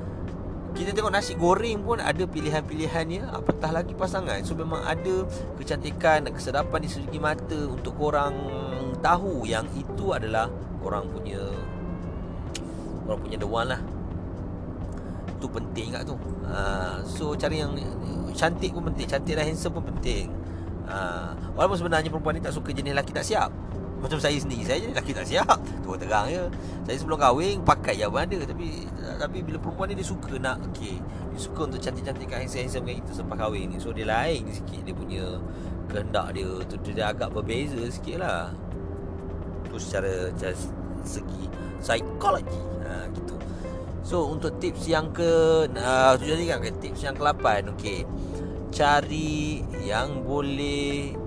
kita 0.74 0.92
tengok 0.92 1.14
nasi 1.14 1.38
goreng 1.40 1.86
pun 1.86 2.04
ada 2.04 2.26
pilihan-pilihannya 2.26 3.30
apatah 3.30 3.72
lagi 3.72 3.94
pasangan. 3.94 4.42
So 4.42 4.58
memang 4.58 4.82
ada 4.82 5.24
kecantikan 5.62 6.26
dan 6.26 6.34
kesedapan 6.34 6.82
di 6.82 6.90
segi 6.90 7.20
mata 7.22 7.60
untuk 7.70 7.94
korang 7.96 8.34
tahu 9.06 9.46
yang 9.46 9.70
itu 9.78 10.12
adalah 10.18 10.50
korang 10.82 11.06
punya 11.14 11.46
korang 13.06 13.22
punya 13.22 13.38
the 13.38 13.46
one 13.46 13.70
lah 13.70 13.95
tu 15.46 15.48
penting 15.54 15.94
kat 15.94 16.02
tu. 16.10 16.18
Ha, 16.50 17.06
so 17.06 17.38
cari 17.38 17.62
yang 17.62 17.78
cantik 18.34 18.74
pun 18.74 18.90
penting 18.90 19.06
cantik 19.06 19.38
dan 19.38 19.46
handsome 19.46 19.78
pun 19.78 19.86
penting. 19.94 20.34
Ha, 20.90 21.34
walaupun 21.54 21.78
sebenarnya 21.78 22.10
perempuan 22.10 22.34
ni 22.38 22.42
tak 22.42 22.58
suka 22.58 22.74
jenis 22.74 22.98
lelaki 22.98 23.14
tak 23.14 23.26
siap. 23.26 23.54
Macam 23.96 24.20
saya 24.20 24.38
sendiri 24.38 24.62
Saya 24.68 24.78
jadi 24.84 24.92
lelaki 24.92 25.12
tak 25.16 25.26
siap. 25.26 25.58
Terus 25.82 25.98
terang 25.98 26.28
je. 26.30 26.44
Saya 26.86 26.98
sebelum 27.00 27.18
kahwin 27.18 27.64
Pakai 27.66 27.98
yang 27.98 28.14
ada. 28.14 28.38
Tapi 28.44 28.86
tapi 29.16 29.40
bila 29.42 29.58
perempuan 29.58 29.88
ni 29.90 29.96
Dia 29.98 30.06
suka 30.06 30.36
nak 30.38 30.60
okay, 30.68 31.00
Dia 31.32 31.40
suka 31.40 31.72
untuk 31.72 31.80
cantik-cantik 31.80 32.28
Kat 32.28 32.44
handsome-handsome 32.44 32.84
Macam 32.86 32.98
kita 33.02 33.12
Selepas 33.16 33.38
kahwin 33.40 33.66
ni. 33.72 33.78
So 33.80 33.96
dia 33.96 34.06
lain 34.06 34.52
sikit 34.52 34.82
Dia 34.84 34.94
punya 34.94 35.24
Kehendak 35.90 36.28
dia 36.36 36.50
tu. 36.68 36.76
Dia 36.92 37.10
agak 37.10 37.34
berbeza 37.34 37.82
sikit 37.90 38.22
lah. 38.22 38.54
Tu 39.72 39.78
secara, 39.80 40.30
secara 40.36 40.56
Segi 41.02 41.46
Psikologi. 41.82 42.62
Ha, 42.86 43.10
Gitu 43.10 43.36
So 44.06 44.30
untuk 44.30 44.62
tips 44.62 44.86
yang 44.86 45.10
ke 45.10 45.65
uh, 45.65 46.13
tadi 46.13 46.46
kan 46.46 46.62
Tips 46.62 47.02
yang 47.02 47.18
ke-8 47.18 47.74
Okay 47.74 48.06
Cari 48.70 49.65
Yang 49.82 50.10
boleh 50.22 51.18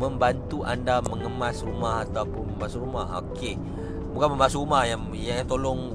membantu 0.00 0.64
anda 0.64 1.04
mengemas 1.04 1.60
rumah 1.60 2.08
ataupun 2.08 2.56
membasuh 2.56 2.80
rumah. 2.80 3.20
Okey. 3.20 3.60
Bukan 4.16 4.28
membasuh 4.32 4.64
rumah 4.64 4.88
yang 4.88 5.12
yang 5.12 5.44
tolong 5.44 5.92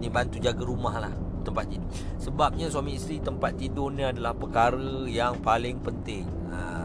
ni 0.00 0.08
bantu 0.08 0.40
jaga 0.40 0.64
rumah 0.64 0.96
lah 0.96 1.12
tempat 1.44 1.68
tidur. 1.68 1.88
Sebabnya 2.18 2.66
suami 2.72 2.96
isteri 2.96 3.20
tempat 3.20 3.54
tidur 3.60 3.92
ni 3.92 4.02
adalah 4.02 4.32
perkara 4.32 5.04
yang 5.06 5.38
paling 5.44 5.78
penting. 5.84 6.24
Ha, 6.50 6.58
kan? 6.58 6.75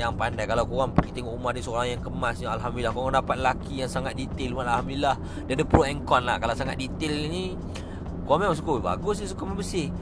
Yang 0.00 0.12
pandai. 0.16 0.44
Kalau 0.48 0.64
korang 0.64 0.96
pergi 0.96 1.20
tengok 1.20 1.36
rumah 1.36 1.52
dia 1.52 1.60
Seorang 1.60 1.86
yang 1.92 2.00
kemas 2.00 2.40
ni 2.40 2.48
Alhamdulillah 2.48 2.92
Korang 2.96 3.12
dapat 3.12 3.36
lelaki 3.36 3.84
yang 3.84 3.90
sangat 3.92 4.16
detail 4.16 4.64
Alhamdulillah. 4.64 5.16
Dia 5.44 5.54
ada 5.60 5.64
pro 5.68 5.84
and 5.84 6.02
con 6.08 6.24
lah. 6.24 6.40
Kalau 6.40 6.56
sangat 6.56 6.80
detail 6.80 7.12
ni 7.28 7.52
Korang 8.24 8.48
memang 8.48 8.56
suka. 8.56 8.80
Bagus 8.80 9.20
dia 9.20 9.28
suka 9.28 9.44
membersih. 9.44 9.92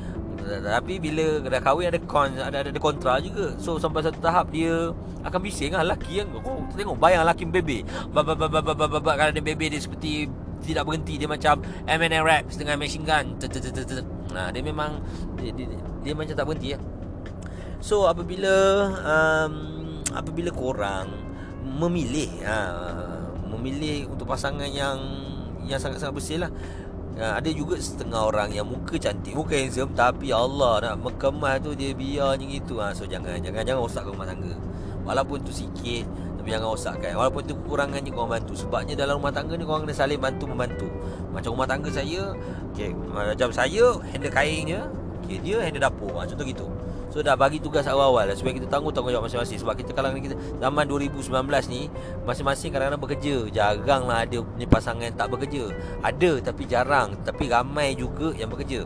Tapi 0.49 0.97
bila 1.03 1.45
dah 1.45 1.61
kahwin 1.61 1.91
ada 1.91 2.01
con 2.01 2.31
ada 2.31 2.63
ada, 2.63 2.71
ada 2.71 2.81
kontra 2.81 3.19
juga. 3.19 3.59
So 3.59 3.77
sampai 3.77 4.07
satu 4.07 4.23
tahap 4.23 4.55
dia 4.55 4.95
akan 5.27 5.39
bising 5.43 5.75
lah. 5.75 5.83
Laki 5.83 6.23
yang 6.23 6.31
kau 6.31 6.63
tengok. 6.79 6.97
Bayang 6.97 7.27
laki 7.27 7.45
bebe. 7.45 7.83
Kalau 8.15 9.33
dia 9.35 9.43
bebe 9.43 9.67
dia 9.67 9.81
seperti 9.83 10.31
tidak 10.63 10.87
berhenti. 10.87 11.19
Dia 11.19 11.29
macam 11.29 11.61
M&M 11.85 12.23
Raps 12.25 12.55
dengan 12.57 12.79
machine 12.79 13.05
gun. 13.05 13.37
Nah, 14.29 14.53
dia 14.53 14.63
memang 14.63 15.01
dia, 15.41 15.51
dia, 15.53 15.67
dia 16.05 16.13
macam 16.15 16.35
tak 16.37 16.47
berhenti 16.47 16.77
ya. 16.77 16.79
So 17.79 18.11
apabila 18.11 18.55
um, 19.07 19.78
apabila 20.13 20.51
korang 20.53 21.13
memilih 21.65 22.31
uh, 22.45 23.29
memilih 23.57 24.09
untuk 24.09 24.29
pasangan 24.29 24.69
yang 24.69 24.97
yang 25.69 25.77
sangat-sangat 25.77 26.15
bersih 26.15 26.39
lah 26.41 26.53
Ha, 27.19 27.43
ada 27.43 27.51
juga 27.51 27.75
setengah 27.75 28.31
orang 28.31 28.55
yang 28.55 28.63
muka 28.63 28.95
cantik, 28.95 29.35
muka 29.35 29.59
handsome 29.59 29.91
tapi 29.91 30.31
Allah 30.31 30.95
nak 30.95 31.03
mengemas 31.03 31.59
tu 31.59 31.75
dia 31.75 31.91
biarnya 31.91 32.47
gitu. 32.47 32.79
Ha, 32.79 32.95
so 32.95 33.11
jangan 33.11 33.43
jangan 33.43 33.67
jangan 33.67 33.83
rosakkan 33.83 34.15
rumah 34.15 34.29
tangga. 34.31 34.55
Walaupun 35.03 35.43
tu 35.43 35.51
sikit 35.51 36.07
tapi 36.39 36.55
jangan 36.55 36.71
rosakkan. 36.71 37.19
Walaupun 37.19 37.43
tu 37.43 37.59
kekurangannya 37.59 38.15
kau 38.15 38.31
bantu. 38.31 38.55
Sebabnya 38.55 38.95
dalam 38.95 39.19
rumah 39.19 39.35
tangga 39.35 39.59
ni 39.59 39.67
kau 39.67 39.83
kena 39.83 39.91
saling 39.99 40.23
bantu 40.23 40.47
membantu. 40.47 40.87
Macam 41.35 41.59
rumah 41.59 41.67
tangga 41.67 41.91
saya, 41.91 42.39
okey, 42.71 42.95
macam 43.11 43.51
saya 43.51 43.85
handle 44.15 44.31
kainnya, 44.31 44.81
okey 45.27 45.43
dia 45.43 45.59
handle 45.59 45.83
dapur. 45.83 46.15
Ha, 46.15 46.23
contoh 46.23 46.47
gitu. 46.47 46.71
So 47.09 47.25
dah 47.25 47.35
bagi 47.35 47.57
tugas 47.57 47.89
awal-awal 47.89 48.29
Supaya 48.37 48.53
kita 48.57 48.69
tanggung 48.69 48.93
tanggungjawab 48.93 49.29
masing-masing. 49.29 49.59
Sebab 49.61 49.75
kita 49.81 49.97
kalangan 49.97 50.21
kita 50.21 50.37
Zaman 50.61 50.85
2019 50.85 51.33
ni 51.73 51.89
Masing-masing 52.29 52.71
kadang-kadang 52.73 53.03
bekerja. 53.03 53.37
Jarang 53.49 54.03
lah 54.09 54.29
ada 54.29 54.41
ni 54.61 54.69
pasangan 54.69 55.09
tak 55.17 55.33
bekerja. 55.33 55.73
Ada 56.05 56.45
tapi 56.45 56.69
jarang. 56.69 57.17
Tapi 57.25 57.49
ramai 57.49 57.97
juga 57.97 58.37
yang 58.37 58.53
bekerja. 58.53 58.85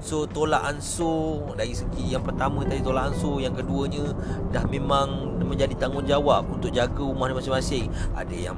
So 0.00 0.24
tolak 0.24 0.64
ansur 0.64 1.52
Dari 1.56 1.76
segi 1.76 2.16
yang 2.16 2.24
pertama 2.24 2.64
tadi 2.68 2.84
tolak 2.84 3.12
ansur. 3.12 3.40
Yang 3.40 3.64
keduanya 3.64 4.04
Dah 4.52 4.64
memang 4.68 5.40
menjadi 5.44 5.76
tanggungjawab 5.76 6.48
Untuk 6.52 6.72
jaga 6.72 7.00
rumah 7.00 7.32
masing-masing. 7.32 7.88
Ada 8.12 8.52
yang 8.52 8.56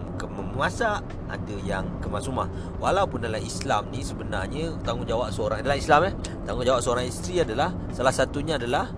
memasak 0.52 1.00
ada 1.32 1.56
yang 1.64 1.88
kemas 2.04 2.28
rumah 2.28 2.46
walaupun 2.76 3.24
dalam 3.24 3.40
Islam 3.40 3.88
ni 3.88 4.04
sebenarnya 4.04 4.76
tanggungjawab 4.84 5.32
seorang 5.32 5.64
dalam 5.64 5.78
Islam 5.80 6.00
eh? 6.08 6.12
Tanggungjawab 6.44 6.80
seorang 6.84 7.04
isteri 7.08 7.40
adalah 7.40 7.72
salah 7.96 8.12
satunya 8.12 8.60
adalah 8.60 8.92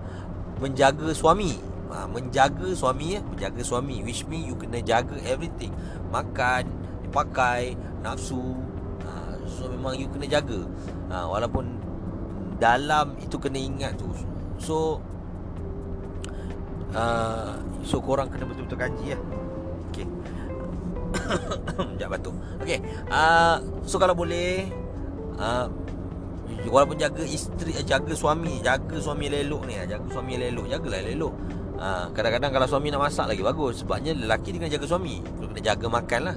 menjaga 0.59 1.15
suami. 1.15 1.55
Ha, 1.95 2.11
menjaga 2.11 2.75
suami 2.75 3.15
eh? 3.15 3.21
Menjaga 3.23 3.61
suami 3.63 4.03
which 4.03 4.27
mean 4.27 4.51
you 4.51 4.55
kena 4.59 4.83
jaga 4.83 5.15
everything. 5.23 5.71
Makan 6.11 6.67
dipakai 7.07 7.79
nafsu. 8.03 8.59
Ha, 9.07 9.39
so 9.47 9.71
memang 9.71 9.95
you 9.95 10.11
kena 10.11 10.27
jaga. 10.27 10.59
Ha, 11.09 11.23
walaupun 11.23 11.65
dalam 12.59 13.15
itu 13.23 13.39
kena 13.39 13.59
ingat 13.59 13.95
tu. 13.95 14.11
So 14.59 14.99
uh, 16.91 17.55
so 17.83 18.03
korang 18.03 18.27
kena 18.27 18.43
betul-betul 18.47 18.79
kaji 18.79 19.05
ya 19.15 19.19
okay. 19.95 20.07
Sekejap 21.77 22.09
batuk 22.17 22.35
Okay 22.61 22.79
uh, 23.09 23.57
So 23.85 23.97
kalau 23.97 24.13
boleh 24.13 24.69
uh, 25.39 25.67
Walaupun 26.65 26.97
jaga 26.97 27.21
isteri 27.25 27.77
eh, 27.77 27.85
Jaga 27.85 28.13
suami 28.13 28.61
Jaga 28.61 28.97
suami 28.97 29.29
lelok 29.29 29.63
ni 29.69 29.77
ah, 29.77 29.85
Jaga 29.85 30.07
suami 30.09 30.37
lelok 30.37 30.65
Jagalah 30.69 31.01
lelok 31.01 31.33
uh, 31.77 32.05
Kadang-kadang 32.13 32.51
kalau 32.53 32.67
suami 32.69 32.87
nak 32.93 33.01
masak 33.09 33.25
lagi 33.29 33.41
Bagus. 33.41 33.81
Sebabnya 33.85 34.11
lelaki 34.13 34.53
dia 34.53 34.59
kena 34.61 34.71
jaga 34.73 34.87
suami. 34.89 35.21
Kena 35.21 35.61
jaga 35.61 35.87
makan 35.89 36.21
lah. 36.25 36.35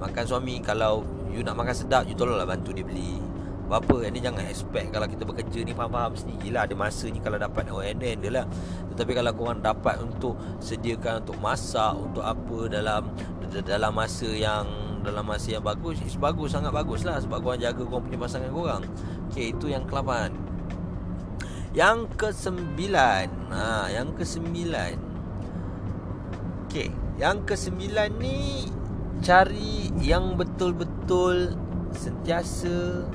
Makan 0.00 0.24
suami 0.24 0.54
Kalau 0.64 1.04
you 1.32 1.44
nak 1.44 1.56
makan 1.56 1.74
sedap 1.76 2.02
You 2.08 2.16
tolonglah 2.16 2.48
bantu 2.48 2.72
dia 2.72 2.84
beli 2.84 3.29
apa? 3.70 4.02
Ini 4.02 4.18
jangan 4.18 4.44
expect 4.50 4.90
Kalau 4.90 5.06
kita 5.06 5.22
bekerja 5.22 5.62
ni 5.62 5.72
Faham-faham 5.72 6.18
sendiri 6.18 6.50
lah 6.50 6.66
Ada 6.66 6.74
masa 6.74 7.06
ni 7.06 7.22
Kalau 7.22 7.38
dapat 7.38 7.70
ONN 7.70 8.18
dia 8.18 8.30
lah. 8.30 8.46
Tetapi 8.94 9.12
kalau 9.14 9.32
korang 9.34 9.62
dapat 9.62 10.02
Untuk 10.02 10.34
sediakan 10.58 11.22
Untuk 11.22 11.38
masak 11.38 11.94
Untuk 11.94 12.26
apa 12.26 12.58
Dalam 12.66 13.02
Dalam 13.50 13.92
masa 13.94 14.26
yang 14.26 14.66
Dalam 15.06 15.22
masa 15.22 15.54
yang 15.54 15.64
bagus 15.64 16.02
It's 16.02 16.18
bagus 16.18 16.52
Sangat 16.52 16.74
bagus 16.74 17.06
lah. 17.06 17.22
Sebab 17.22 17.38
korang 17.40 17.60
jaga 17.62 17.82
Korang 17.86 18.04
punya 18.06 18.18
pasangan 18.18 18.50
korang. 18.50 18.82
Okay 19.30 19.54
itu 19.54 19.70
yang 19.70 19.86
ke-8 19.86 20.10
Yang 21.72 21.98
ke-9 22.18 22.80
ha, 23.54 23.86
Yang 23.86 24.08
ke-9 24.18 24.58
Okay 26.66 26.88
Yang 27.16 27.36
ke-9 27.46 27.82
ni 28.18 28.66
Cari 29.20 29.92
yang 30.00 30.34
betul-betul 30.34 31.54
Sentiasa 31.94 33.06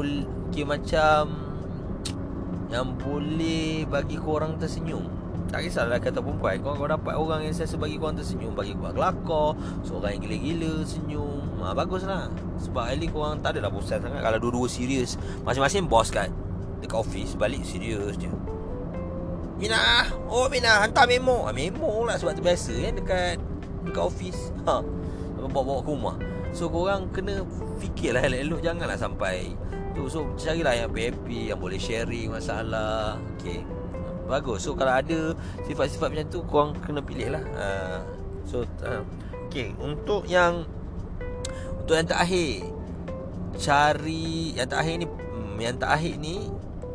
okay, 0.00 0.64
macam 0.64 1.52
yang 2.72 2.96
boleh 2.96 3.84
bagi 3.84 4.16
korang 4.16 4.56
tersenyum. 4.56 5.04
Tak 5.52 5.68
kisahlah 5.68 6.00
kata 6.00 6.24
perempuan 6.24 6.64
Kau 6.64 6.72
kau 6.72 6.88
dapat 6.88 7.12
orang 7.12 7.44
yang 7.44 7.52
saya 7.52 7.68
bagi 7.76 8.00
korang 8.00 8.16
tersenyum. 8.16 8.56
Bagi 8.56 8.72
korang 8.72 8.96
kelakar 8.96 9.52
Seorang 9.84 10.16
yang 10.16 10.22
gila-gila 10.24 10.72
senyum. 10.88 11.44
Ha, 11.60 11.76
Baguslah. 11.76 12.32
Sebab 12.56 12.84
Ali 12.88 13.12
korang 13.12 13.44
tak 13.44 13.60
adalah 13.60 13.68
bosan 13.68 14.00
sangat. 14.00 14.24
Kalau 14.24 14.40
dua-dua 14.40 14.64
serius 14.72 15.20
Masing-masing 15.44 15.92
bos 15.92 16.08
kan 16.08 16.32
Dekat 16.80 17.04
office 17.04 17.36
Balik 17.36 17.60
serius 17.68 18.16
je. 18.16 18.32
Mina 19.60 20.08
Oh 20.32 20.48
Mina 20.48 20.80
Hantar 20.80 21.04
memo. 21.04 21.44
Ha, 21.44 21.52
Memo 21.52 22.08
lah 22.08 22.16
sebab 22.16 22.32
tu 22.32 22.40
biasa 22.40 22.72
kan 22.72 22.92
Dekat 22.96 23.36
Dekat 23.84 24.02
office. 24.08 24.40
Ha 24.64 24.80
Bawa-bawa 25.42 25.84
ke 25.84 25.90
rumah. 25.92 26.16
So 26.56 26.72
korang 26.72 27.12
kena 27.12 27.44
Fikirlah 27.76 28.24
elok-elok 28.24 28.60
Janganlah 28.64 28.96
sampai 28.96 29.52
tu. 29.92 30.08
So 30.08 30.28
carilah 30.36 30.74
yang 30.74 30.90
happy 30.92 31.52
yang 31.52 31.60
boleh 31.60 31.80
sharing 31.80 32.32
masalah. 32.32 33.20
Okey 33.38 33.82
bagus. 34.32 34.64
So 34.64 34.72
kalau 34.72 34.96
ada 34.96 35.36
sifat-sifat 35.68 36.08
macam 36.08 36.26
tu 36.32 36.40
korang 36.48 36.72
kena 36.80 37.04
pilih 37.04 37.36
lah. 37.36 37.44
Uh, 37.52 37.98
so 38.48 38.64
uh, 38.80 39.04
okey 39.48 39.76
untuk 39.76 40.24
yang 40.24 40.64
untuk 41.84 42.00
yang 42.00 42.08
terakhir. 42.08 42.64
Cari 43.52 44.56
yang 44.56 44.64
terakhir 44.64 44.94
ni 44.96 45.06
hmm, 45.06 45.56
yang 45.60 45.76
terakhir 45.76 46.14
ni 46.16 46.48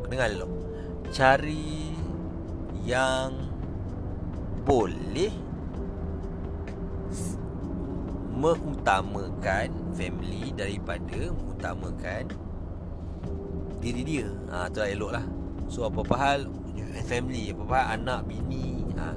dengar 0.09 0.33
dulu. 0.33 0.49
Cari 1.13 1.93
yang 2.81 3.29
boleh 4.65 5.31
mengutamakan 8.37 9.69
family 9.97 10.53
daripada 10.53 11.33
mengutamakan 11.33 12.46
diri 13.79 14.01
dia. 14.03 14.27
Ha 14.51 14.67
tu 14.71 14.81
lah 14.81 14.89
elok 14.89 15.11
lah. 15.13 15.25
So 15.67 15.87
apa-apa 15.87 16.15
hal 16.15 16.39
family, 17.05 17.51
apa-apa 17.51 17.75
hal 17.75 17.87
anak, 18.01 18.19
bini, 18.27 18.87
ha 18.97 19.13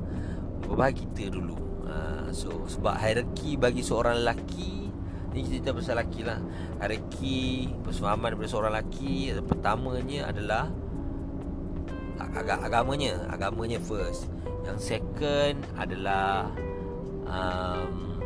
apa-apa 0.65 0.83
hal 0.91 0.95
kita 0.95 1.25
dulu. 1.33 1.59
Ha 1.89 2.31
so 2.31 2.67
sebab 2.67 2.95
hierarki 2.99 3.57
bagi 3.57 3.83
seorang 3.83 4.23
lelaki 4.23 4.89
ni 5.31 5.47
kita 5.47 5.63
cerita 5.63 5.71
pasal 5.75 5.95
lelaki 5.99 6.21
lah. 6.27 6.39
Hierarki 6.83 7.39
persuaman 7.87 8.35
daripada 8.35 8.51
seorang 8.51 8.73
lelaki 8.75 9.15
pertamanya 9.47 10.21
adalah 10.31 10.65
agak 12.21 12.63
agamanya, 12.63 13.27
agamanya 13.33 13.79
first. 13.81 14.29
Yang 14.61 14.79
second 14.93 15.57
adalah 15.81 16.53
um, 17.25 18.21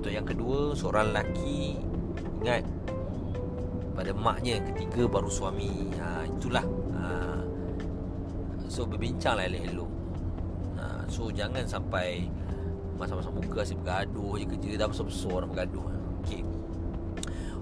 untuk 0.00 0.08
yang 0.08 0.24
kedua 0.24 0.72
Seorang 0.72 1.12
lelaki 1.12 1.76
Ingat 2.42 2.66
Pada 4.02 4.18
maknya 4.18 4.58
Yang 4.58 4.74
ketiga 4.74 5.06
baru 5.06 5.30
suami. 5.30 5.94
Ha, 5.94 6.26
Itulah. 6.26 6.66
Ha. 6.98 7.06
So 8.66 8.82
berbincang 8.82 9.38
lah 9.38 9.46
elok-elok. 9.46 9.90
Ha, 10.82 11.06
So 11.06 11.30
jangan 11.30 11.62
sampai 11.70 12.26
Masa-masa 12.98 13.30
muka 13.30 13.62
asyik 13.62 13.78
bergaduh 13.86 14.42
je 14.42 14.44
kerja 14.50 14.70
Dah 14.74 14.90
besar-besar 14.90 15.46
nak 15.46 15.48
bergaduh. 15.54 15.86
Okay 16.26 16.42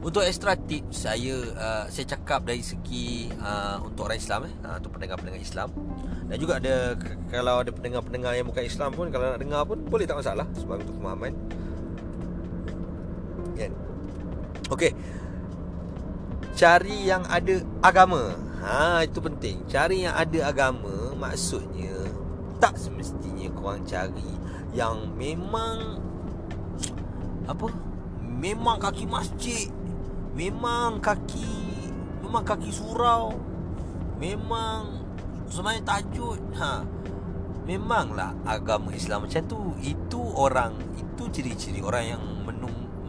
untuk 0.01 0.25
extra 0.25 0.57
tip 0.57 0.89
saya 0.97 1.37
uh, 1.61 1.85
saya 1.93 2.09
cakap 2.17 2.49
dari 2.49 2.65
segi 2.65 3.29
uh, 3.37 3.85
untuk 3.85 4.09
orang 4.09 4.17
Islam 4.17 4.41
eh 4.49 4.55
uh, 4.65 4.81
untuk 4.81 4.97
pendengar-pendengar 4.97 5.37
Islam. 5.45 5.69
Dan 6.25 6.37
juga 6.41 6.57
ada 6.57 6.97
kalau 7.29 7.61
ada 7.61 7.69
pendengar-pendengar 7.69 8.33
yang 8.33 8.49
bukan 8.49 8.65
Islam 8.65 8.97
pun 8.97 9.13
kalau 9.13 9.37
nak 9.37 9.41
dengar 9.45 9.61
pun 9.69 9.77
boleh 9.85 10.09
tak 10.09 10.17
masalah. 10.17 10.49
Sebab 10.57 10.81
untuk 10.81 10.97
pemahaman. 10.97 11.37
Kan? 13.61 13.77
Okey 14.73 14.97
cari 16.61 17.09
yang 17.09 17.25
ada 17.25 17.65
agama. 17.81 18.37
Ha 18.61 19.09
itu 19.09 19.17
penting. 19.25 19.65
Cari 19.65 20.05
yang 20.05 20.13
ada 20.13 20.53
agama 20.53 21.17
maksudnya 21.17 21.97
tak 22.61 22.77
semestinya 22.77 23.49
korang 23.57 23.81
cari 23.89 24.29
yang 24.77 25.17
memang 25.17 25.97
apa? 27.49 27.73
Memang 28.21 28.77
kaki 28.77 29.09
masjid 29.09 29.73
memang 30.37 31.01
kaki 31.01 31.49
memang 32.21 32.45
kaki 32.45 32.71
surau 32.73 33.35
memang 34.21 35.03
semuanya 35.51 35.97
tajud 35.97 36.41
ha 36.57 36.85
memanglah 37.65 38.37
agama 38.45 38.93
Islam 38.93 39.25
macam 39.25 39.41
tu. 39.49 39.61
Itu 39.81 40.21
orang 40.37 40.77
itu 41.01 41.25
ciri-ciri 41.33 41.81
orang 41.81 42.05
yang 42.05 42.23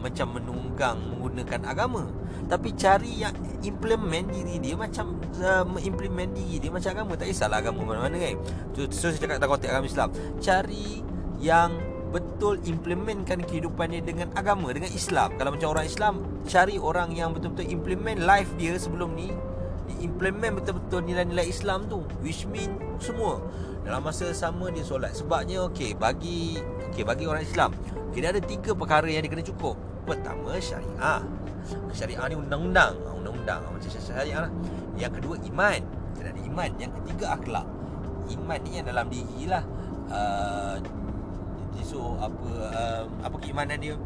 macam 0.00 0.40
menunggang 0.40 0.98
menggunakan 1.12 1.62
agama 1.68 2.21
tapi 2.52 2.76
cari 2.76 3.24
yang 3.24 3.32
implement 3.64 4.28
diri 4.28 4.60
dia 4.60 4.76
macam 4.76 5.16
uh, 5.40 5.64
mengimplement 5.64 6.28
diri 6.36 6.60
dia 6.60 6.68
macam 6.68 6.92
agama. 6.92 7.16
Tak 7.16 7.32
kisahlah 7.32 7.64
agama 7.64 7.80
mana-mana 7.80 8.20
kan. 8.20 8.36
So, 8.76 8.80
so 8.92 9.08
saya 9.08 9.40
cakap 9.40 9.48
konteks 9.56 9.72
agama 9.72 9.88
Islam. 9.88 10.08
Cari 10.36 11.00
yang 11.40 11.72
betul 12.12 12.60
implementkan 12.68 13.40
kehidupan 13.48 13.96
dia 13.96 14.04
dengan 14.04 14.28
agama 14.36 14.68
dengan 14.68 14.92
Islam. 14.92 15.32
Kalau 15.40 15.56
macam 15.56 15.72
orang 15.72 15.88
Islam 15.88 16.14
cari 16.44 16.76
orang 16.76 17.16
yang 17.16 17.32
betul-betul 17.32 17.72
implement 17.72 18.20
life 18.20 18.52
dia 18.60 18.76
sebelum 18.76 19.16
ni. 19.16 19.32
Implement 20.04 20.60
betul-betul 20.60 21.08
nilai-nilai 21.08 21.48
Islam 21.48 21.88
tu 21.88 22.04
which 22.20 22.44
mean 22.52 22.76
semua. 23.00 23.40
Dalam 23.80 24.04
masa 24.04 24.28
sama 24.36 24.68
dia 24.68 24.84
solat. 24.84 25.16
Sebabnya 25.16 25.64
okey 25.72 25.96
bagi 25.96 26.60
okey 26.92 27.00
bagi 27.00 27.24
orang 27.24 27.48
Islam. 27.48 27.72
Kita 28.12 28.28
ada 28.28 28.44
tiga 28.44 28.76
perkara 28.76 29.08
yang 29.08 29.24
dia 29.24 29.32
kena 29.32 29.40
cukup. 29.40 29.80
Pertama 30.04 30.60
syariah 30.60 31.41
Syariah 31.94 32.26
ni 32.32 32.36
undang-undang. 32.38 32.94
Ah, 33.06 33.14
Undang-undang. 33.14 33.60
Macam 33.66 33.88
syariah 33.88 34.48
lah. 34.48 34.52
Yang 34.98 35.22
kedua 35.22 35.36
iman. 35.38 35.80
Kena 36.18 36.28
ada 36.34 36.42
iman. 36.42 36.70
Yang 36.78 36.92
ketiga 37.02 37.26
akhlak. 37.38 37.66
Iman 38.30 38.58
ni 38.62 38.70
yang 38.78 38.86
dalam 38.86 39.06
diri 39.10 39.42
lah. 39.46 39.64
Uh, 40.12 40.76
So 41.82 42.16
apa 42.16 42.48
uh, 42.72 43.04
Apa 43.20 43.36
keimanan 43.42 43.76
dia? 43.76 43.98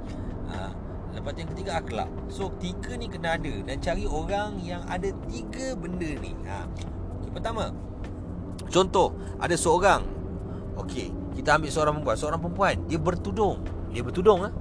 Uh, 0.50 0.70
Lepas 1.14 1.32
tu 1.32 1.38
yang 1.40 1.50
ketiga 1.56 1.72
akhlak. 1.80 2.08
So 2.28 2.52
tiga 2.60 2.92
ni 2.98 3.08
kena 3.08 3.40
ada. 3.40 3.54
Dan 3.64 3.76
cari 3.80 4.04
orang 4.04 4.60
yang 4.60 4.84
ada 4.90 5.08
tiga 5.30 5.72
benda 5.78 6.10
ni. 6.18 6.34
Ha. 6.44 6.66
okay, 7.20 7.30
Pertama 7.30 7.72
Contoh 8.68 9.14
Ada 9.38 9.54
seorang. 9.54 10.02
Okey 10.76 11.14
Kita 11.38 11.56
ambil 11.56 11.70
seorang 11.72 11.94
perempuan. 12.00 12.16
Seorang 12.18 12.40
perempuan 12.42 12.74
Dia 12.90 12.98
bertudung. 13.00 13.62
Dia 13.94 14.02
bertudung 14.04 14.44
lah 14.44 14.52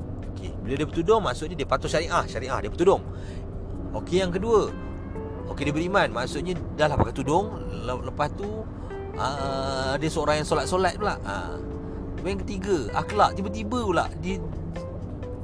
Okey, 0.45 0.61
bila 0.61 0.73
dia 0.77 0.85
bertudung 0.85 1.21
maksudnya 1.25 1.55
dia 1.57 1.65
patuh 1.65 1.89
syariah, 1.89 2.23
syariah 2.29 2.59
dia 2.61 2.69
bertudung. 2.69 3.01
Okey, 3.97 4.21
yang 4.21 4.29
kedua. 4.29 4.69
Okey, 5.49 5.63
dia 5.65 5.73
beriman, 5.73 6.07
maksudnya 6.13 6.53
dah 6.77 6.85
lah 6.85 6.97
pakai 6.97 7.13
tudung, 7.17 7.49
lepas 7.85 8.29
tu 8.37 8.45
uh, 9.17 9.93
dia 9.97 10.09
seorang 10.09 10.41
yang 10.41 10.47
solat-solat 10.47 11.01
pula. 11.01 11.17
Ha. 11.25 11.57
Yang 12.25 12.41
ketiga, 12.45 12.89
akhlak 12.93 13.37
tiba-tiba 13.37 13.85
pula 13.85 14.05
dia 14.21 14.41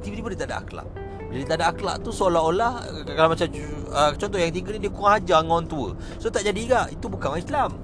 tiba-tiba 0.02 0.34
dia 0.34 0.40
tak 0.46 0.50
ada 0.54 0.58
akhlak. 0.66 0.88
Bila 1.30 1.38
dia 1.38 1.50
tak 1.50 1.58
ada 1.62 1.66
akhlak 1.70 1.96
tu 2.02 2.10
seolah-olah 2.10 2.74
kalau 3.14 3.30
macam 3.38 3.48
uh, 3.94 4.12
contoh 4.18 4.38
yang 4.42 4.50
ketiga 4.50 4.70
ni 4.78 4.80
dia 4.86 4.92
kurang 4.94 5.14
ajar 5.22 5.40
dengan 5.46 5.54
orang 5.58 5.70
tua. 5.70 5.90
So 6.18 6.34
tak 6.34 6.46
jadi 6.46 6.58
juga. 6.58 6.82
Itu 6.90 7.10
bukan 7.10 7.38
Islam. 7.38 7.78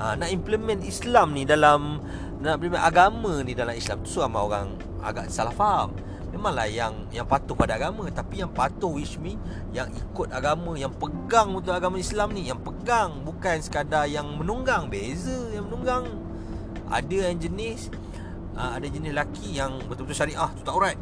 Ha, 0.00 0.16
nak 0.16 0.32
implement 0.32 0.80
Islam 0.80 1.36
ni 1.36 1.44
dalam 1.44 2.00
nak 2.40 2.56
implement 2.56 2.80
agama 2.80 3.44
ni 3.44 3.52
dalam 3.52 3.76
Islam 3.76 4.00
tu 4.00 4.08
so 4.08 4.24
ramai 4.24 4.40
orang 4.40 4.72
agak 5.04 5.28
salah 5.28 5.52
faham. 5.52 5.92
Memanglah 6.30 6.70
yang 6.70 6.94
yang 7.10 7.26
patuh 7.26 7.58
pada 7.58 7.76
agama. 7.76 8.06
Tapi 8.10 8.42
yang 8.42 8.50
patuh 8.54 8.94
which 8.94 9.18
me 9.18 9.34
yang 9.74 9.90
ikut 9.90 10.30
agama 10.30 10.78
yang 10.78 10.94
pegang 10.94 11.50
untuk 11.54 11.74
agama 11.74 11.98
Islam 11.98 12.32
ni 12.32 12.46
yang 12.46 12.58
pegang. 12.62 13.22
Bukan 13.26 13.58
sekadar 13.60 14.06
yang 14.06 14.26
menunggang. 14.38 14.86
Beza 14.86 15.50
yang 15.50 15.66
menunggang. 15.66 16.06
Ada 16.90 17.30
yang 17.30 17.38
jenis 17.38 17.90
uh, 18.58 18.76
ada 18.76 18.86
jenis 18.86 19.14
lelaki 19.14 19.54
yang 19.54 19.78
betul-betul 19.86 20.26
syariah 20.26 20.50
tu 20.58 20.62
tak 20.66 20.74
urat 20.74 20.98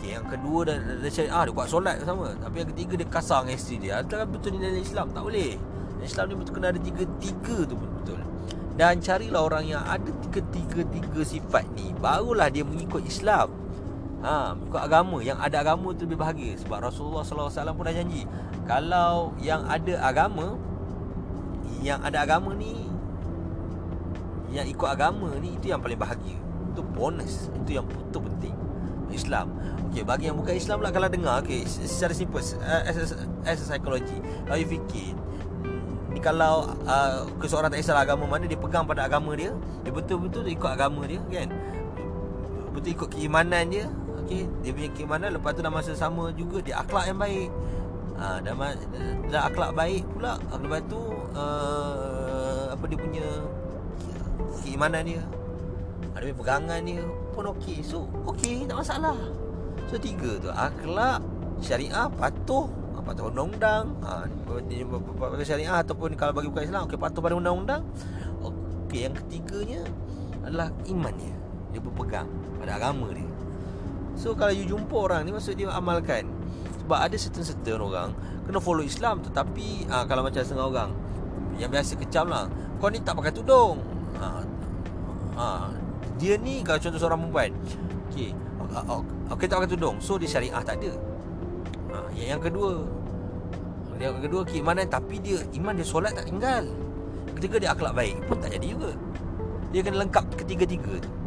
Okay, 0.00 0.16
yang 0.16 0.24
kedua 0.32 0.64
dah, 0.64 0.76
dah, 0.80 0.96
dah 0.96 1.12
syariah 1.12 1.42
dia 1.44 1.52
buat 1.52 1.68
solat 1.68 2.00
sama. 2.08 2.32
Tapi 2.32 2.56
yang 2.64 2.68
ketiga 2.72 2.92
dia 2.96 3.08
kasar 3.12 3.44
dengan 3.44 3.60
isteri 3.60 3.76
dia. 3.84 4.00
Tak 4.00 4.32
betul 4.32 4.56
nilai 4.56 4.80
Islam 4.80 5.12
tak 5.12 5.28
boleh. 5.28 5.60
Islam 6.00 6.24
ni 6.24 6.34
betul 6.40 6.52
kena 6.56 6.72
ada 6.72 6.80
tiga 6.80 7.04
tiga 7.20 7.56
tu 7.68 7.76
betul. 7.76 8.20
Dan 8.80 9.04
carilah 9.04 9.44
orang 9.44 9.68
yang 9.68 9.84
ada 9.84 10.08
tiga-tiga-tiga 10.24 11.20
sifat 11.20 11.68
ni 11.76 11.92
Barulah 12.00 12.48
dia 12.48 12.64
mengikut 12.64 13.04
Islam 13.04 13.52
ha, 14.24 14.54
Mengikut 14.56 14.80
agama. 14.80 15.16
Yang 15.20 15.38
ada 15.40 15.56
agama 15.60 15.88
tu 15.96 16.02
lebih 16.08 16.18
bahagia. 16.20 16.52
Sebab 16.60 16.78
Rasulullah 16.84 17.24
SAW 17.24 17.74
pun 17.76 17.84
dah 17.84 17.94
janji 17.94 18.24
Kalau 18.64 19.34
yang 19.40 19.64
ada 19.66 19.94
agama 20.04 20.56
Yang 21.80 22.00
ada 22.04 22.18
agama 22.24 22.50
ni 22.56 22.88
Yang 24.52 24.66
ikut 24.76 24.88
agama 24.88 25.28
ni 25.40 25.56
Itu 25.56 25.72
yang 25.72 25.80
paling 25.80 26.00
bahagia. 26.00 26.36
Itu 26.72 26.80
bonus. 26.84 27.48
Itu 27.64 27.80
yang 27.80 27.86
betul 27.88 28.24
penting. 28.28 28.56
Islam. 29.10 29.50
Okay, 29.90 30.06
bagi 30.06 30.30
yang 30.30 30.38
bukan 30.38 30.54
Islam 30.54 30.86
lah 30.86 30.94
kalau 30.94 31.10
dengar 31.10 31.42
okay, 31.42 31.66
Secara 31.66 32.14
simple 32.14 32.38
As 32.38 32.94
a, 32.94 33.04
as 33.42 33.58
a 33.58 33.66
psychology 33.66 34.22
Kalau 34.46 34.54
you 34.54 34.68
fikir. 34.70 35.18
Ni 36.10 36.18
kalau 36.18 36.66
uh, 36.90 37.22
seorang 37.46 37.70
tak 37.70 37.86
kisah 37.86 37.94
agama 37.94 38.26
mana 38.26 38.50
dia 38.50 38.58
pegang 38.58 38.82
pada 38.82 39.06
agama 39.06 39.30
dia 39.38 39.54
dia 39.86 39.92
betul-betul 39.94 40.42
ikut 40.50 40.66
agama 40.66 41.06
dia 41.06 41.22
kan? 41.30 41.48
Betul 42.74 42.90
ikut 42.98 43.08
keimanan 43.14 43.70
dia 43.70 43.86
okey 44.30 44.46
dia 44.62 44.70
punya 44.70 44.90
keimanan 44.94 45.28
lepas 45.34 45.50
tu 45.50 45.60
dalam 45.66 45.74
masa 45.74 45.90
sama 45.98 46.30
juga 46.38 46.62
dia 46.62 46.78
akhlak 46.78 47.10
yang 47.10 47.18
baik. 47.18 47.50
Ha, 48.20 48.38
dan, 48.46 48.54
dan 49.26 49.40
akhlak 49.50 49.74
baik 49.74 50.06
pula. 50.14 50.38
Lepas 50.54 50.86
tu 50.86 51.00
uh, 51.34 52.70
apa 52.70 52.84
dia 52.86 52.98
punya 53.00 53.26
keimanan 54.62 55.02
dia 55.02 55.22
ada 56.14 56.30
pegangan 56.30 56.78
dia 56.86 57.02
pun 57.34 57.50
okey. 57.58 57.82
So 57.82 58.06
okey 58.30 58.70
tak 58.70 58.78
masalah. 58.78 59.18
So 59.90 59.98
tiga 59.98 60.38
tu 60.38 60.46
akhlak 60.54 61.18
syariah 61.58 62.06
patuh. 62.14 62.70
Patuh 63.00 63.32
undang-undang. 63.32 63.90
Ha, 64.06 64.30
bagi 65.18 65.42
syariah 65.42 65.82
ataupun 65.82 66.14
kalau 66.14 66.30
bagi 66.30 66.46
bukan 66.46 66.70
Islam 66.70 66.86
okey 66.86 67.00
patuh 67.00 67.18
pada 67.18 67.34
undang-undang. 67.34 67.82
Okey 68.46 69.10
yang 69.10 69.14
ketiganya 69.18 69.82
adalah 70.46 70.70
imannya 70.86 71.34
dia 71.70 71.78
berpegang 71.82 72.26
pada 72.58 72.78
agama 72.78 73.10
dia 73.14 73.29
so 74.14 74.34
kalau 74.34 74.54
you 74.54 74.66
jumpa 74.66 74.94
orang 74.94 75.26
ni 75.26 75.30
maksud 75.34 75.54
dia 75.58 75.70
amalkan. 75.70 76.26
Sebab 76.84 76.98
ada 77.06 77.14
certain-certain 77.14 77.78
orang 77.78 78.10
kena 78.46 78.58
follow 78.58 78.82
Islam 78.82 79.22
tetapi 79.22 79.86
ha, 79.86 80.02
kalau 80.06 80.26
macam 80.26 80.42
setengah 80.42 80.66
orang 80.66 80.90
yang 81.60 81.70
biasa 81.70 81.94
kecam 81.94 82.26
lah 82.26 82.50
kau 82.82 82.90
ni 82.90 82.98
tak 83.04 83.14
pakai 83.14 83.30
tudung. 83.30 83.78
Ha, 84.18 84.26
ha, 85.38 85.44
dia 86.18 86.34
ni 86.40 86.66
kalau 86.66 86.82
contoh 86.82 86.98
seorang 86.98 87.20
perempuan 87.22 87.50
okey 88.10 88.34
okey 89.36 89.46
tak 89.46 89.56
pakai 89.62 89.70
tudung. 89.70 89.96
So 90.02 90.18
dia 90.18 90.26
syariah 90.26 90.62
tak 90.66 90.82
ada. 90.82 90.92
Ha, 91.94 91.96
yang, 92.16 92.38
yang 92.38 92.40
kedua 92.42 92.82
yang 94.00 94.16
kedua 94.16 94.48
okay, 94.48 94.64
mana 94.64 94.82
tapi 94.88 95.20
dia 95.20 95.44
iman 95.60 95.76
dia 95.76 95.86
solat 95.86 96.16
tak 96.16 96.26
tinggal. 96.26 96.66
Ketika 97.36 97.56
dia 97.60 97.70
akhlak 97.76 97.94
baik 97.94 98.16
pun 98.26 98.36
tak 98.40 98.56
jadi 98.56 98.66
juga. 98.74 98.90
Dia 99.70 99.86
kena 99.86 100.02
lengkap 100.02 100.24
ketiga-tiga 100.34 100.98
tu 100.98 101.19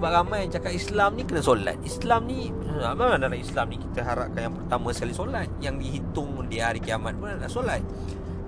sebab 0.00 0.16
ramai 0.16 0.48
yang 0.48 0.56
cakap 0.56 0.72
Islam 0.72 1.12
ni 1.12 1.28
kena 1.28 1.44
solat. 1.44 1.76
Islam 1.84 2.24
ni 2.24 2.48
Apa 2.80 3.20
dalam 3.20 3.36
Islam 3.36 3.68
ni? 3.68 3.76
Kita 3.76 4.00
harapkan 4.00 4.48
yang 4.48 4.56
pertama 4.56 4.96
sekali 4.96 5.12
solat. 5.12 5.44
Yang 5.60 5.76
dihitung 5.84 6.48
di 6.48 6.56
hari 6.56 6.80
kiamat 6.80 7.20
pun 7.20 7.36
adalah 7.36 7.52
solat. 7.52 7.84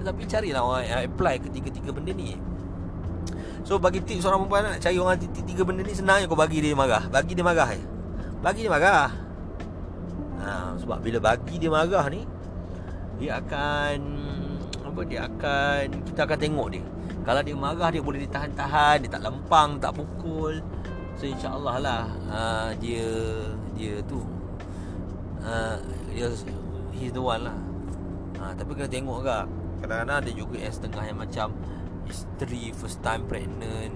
Tetapi 0.01 0.23
carilah 0.25 0.65
orang 0.65 0.89
yang 0.89 1.01
apply 1.05 1.45
ketiga-tiga 1.45 1.93
benda 1.93 2.17
ni. 2.17 2.41
So 3.69 3.77
bagi 3.77 4.01
tips 4.01 4.25
seorang 4.25 4.49
perempuan 4.49 4.65
Nak 4.65 4.81
cari 4.81 4.97
orang 4.97 5.21
tiga 5.21 5.63
benda 5.63 5.85
ni 5.85 5.93
Senang 5.93 6.25
je 6.25 6.27
kau 6.27 6.41
bagi 6.41 6.65
dia 6.65 6.73
marah. 6.73 7.05
Bagi 7.13 7.37
dia 7.37 7.45
marah 7.45 7.69
je 7.77 7.85
Bagi 8.41 8.61
dia 8.65 8.73
marah. 8.73 9.13
Ha, 10.41 10.73
Sebab 10.81 11.05
bila 11.05 11.21
bagi 11.21 11.61
dia 11.61 11.69
marah 11.69 12.09
ni 12.09 12.25
Dia 13.21 13.45
akan 13.45 13.99
Apa 14.89 15.01
dia 15.05 15.29
akan 15.29 16.01
Kita 16.01 16.25
akan 16.25 16.39
tengok 16.41 16.69
dia. 16.73 16.85
Kalau 17.29 17.45
dia 17.45 17.55
marah 17.55 17.93
dia 17.93 18.01
boleh 18.01 18.25
ditahan-tahan 18.25 19.05
Dia 19.05 19.21
tak 19.21 19.23
lempang 19.29 19.77
Tak 19.79 20.01
pukul 20.01 20.65
So 21.23 21.31
insya-Allah 21.31 21.77
lah. 21.79 22.03
Uh, 22.27 22.71
dia 22.83 23.07
dia 23.79 24.03
tu 24.11 24.27
uh, 25.39 25.79
dia 26.11 26.27
he's 26.91 27.15
the 27.15 27.23
one 27.23 27.47
lah. 27.47 27.55
Uh, 28.43 28.51
tapi 28.59 28.75
kena 28.75 28.91
tengok 28.91 29.23
juga. 29.23 29.47
Kadang-kadang 29.79 30.19
ada 30.19 30.31
juga 30.35 30.59
yang 30.59 30.75
setengah 30.75 31.07
yang 31.07 31.19
macam 31.23 31.55
isteri 32.11 32.75
first 32.75 32.99
time 33.07 33.23
pregnant. 33.31 33.95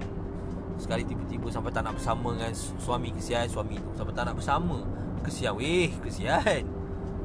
Sekali 0.79 1.03
tiba-tiba 1.03 1.51
sampai 1.51 1.75
tak 1.75 1.83
nak 1.83 1.99
bersama 1.99 2.31
dengan 2.31 2.55
suami 2.79 3.11
kesian 3.11 3.51
suami 3.51 3.75
tu 3.83 3.91
sampai 3.99 4.15
tak 4.15 4.31
nak 4.31 4.39
bersama. 4.39 4.87
Kesian 5.27 5.59
weh 5.59 5.91
kesian. 6.07 6.63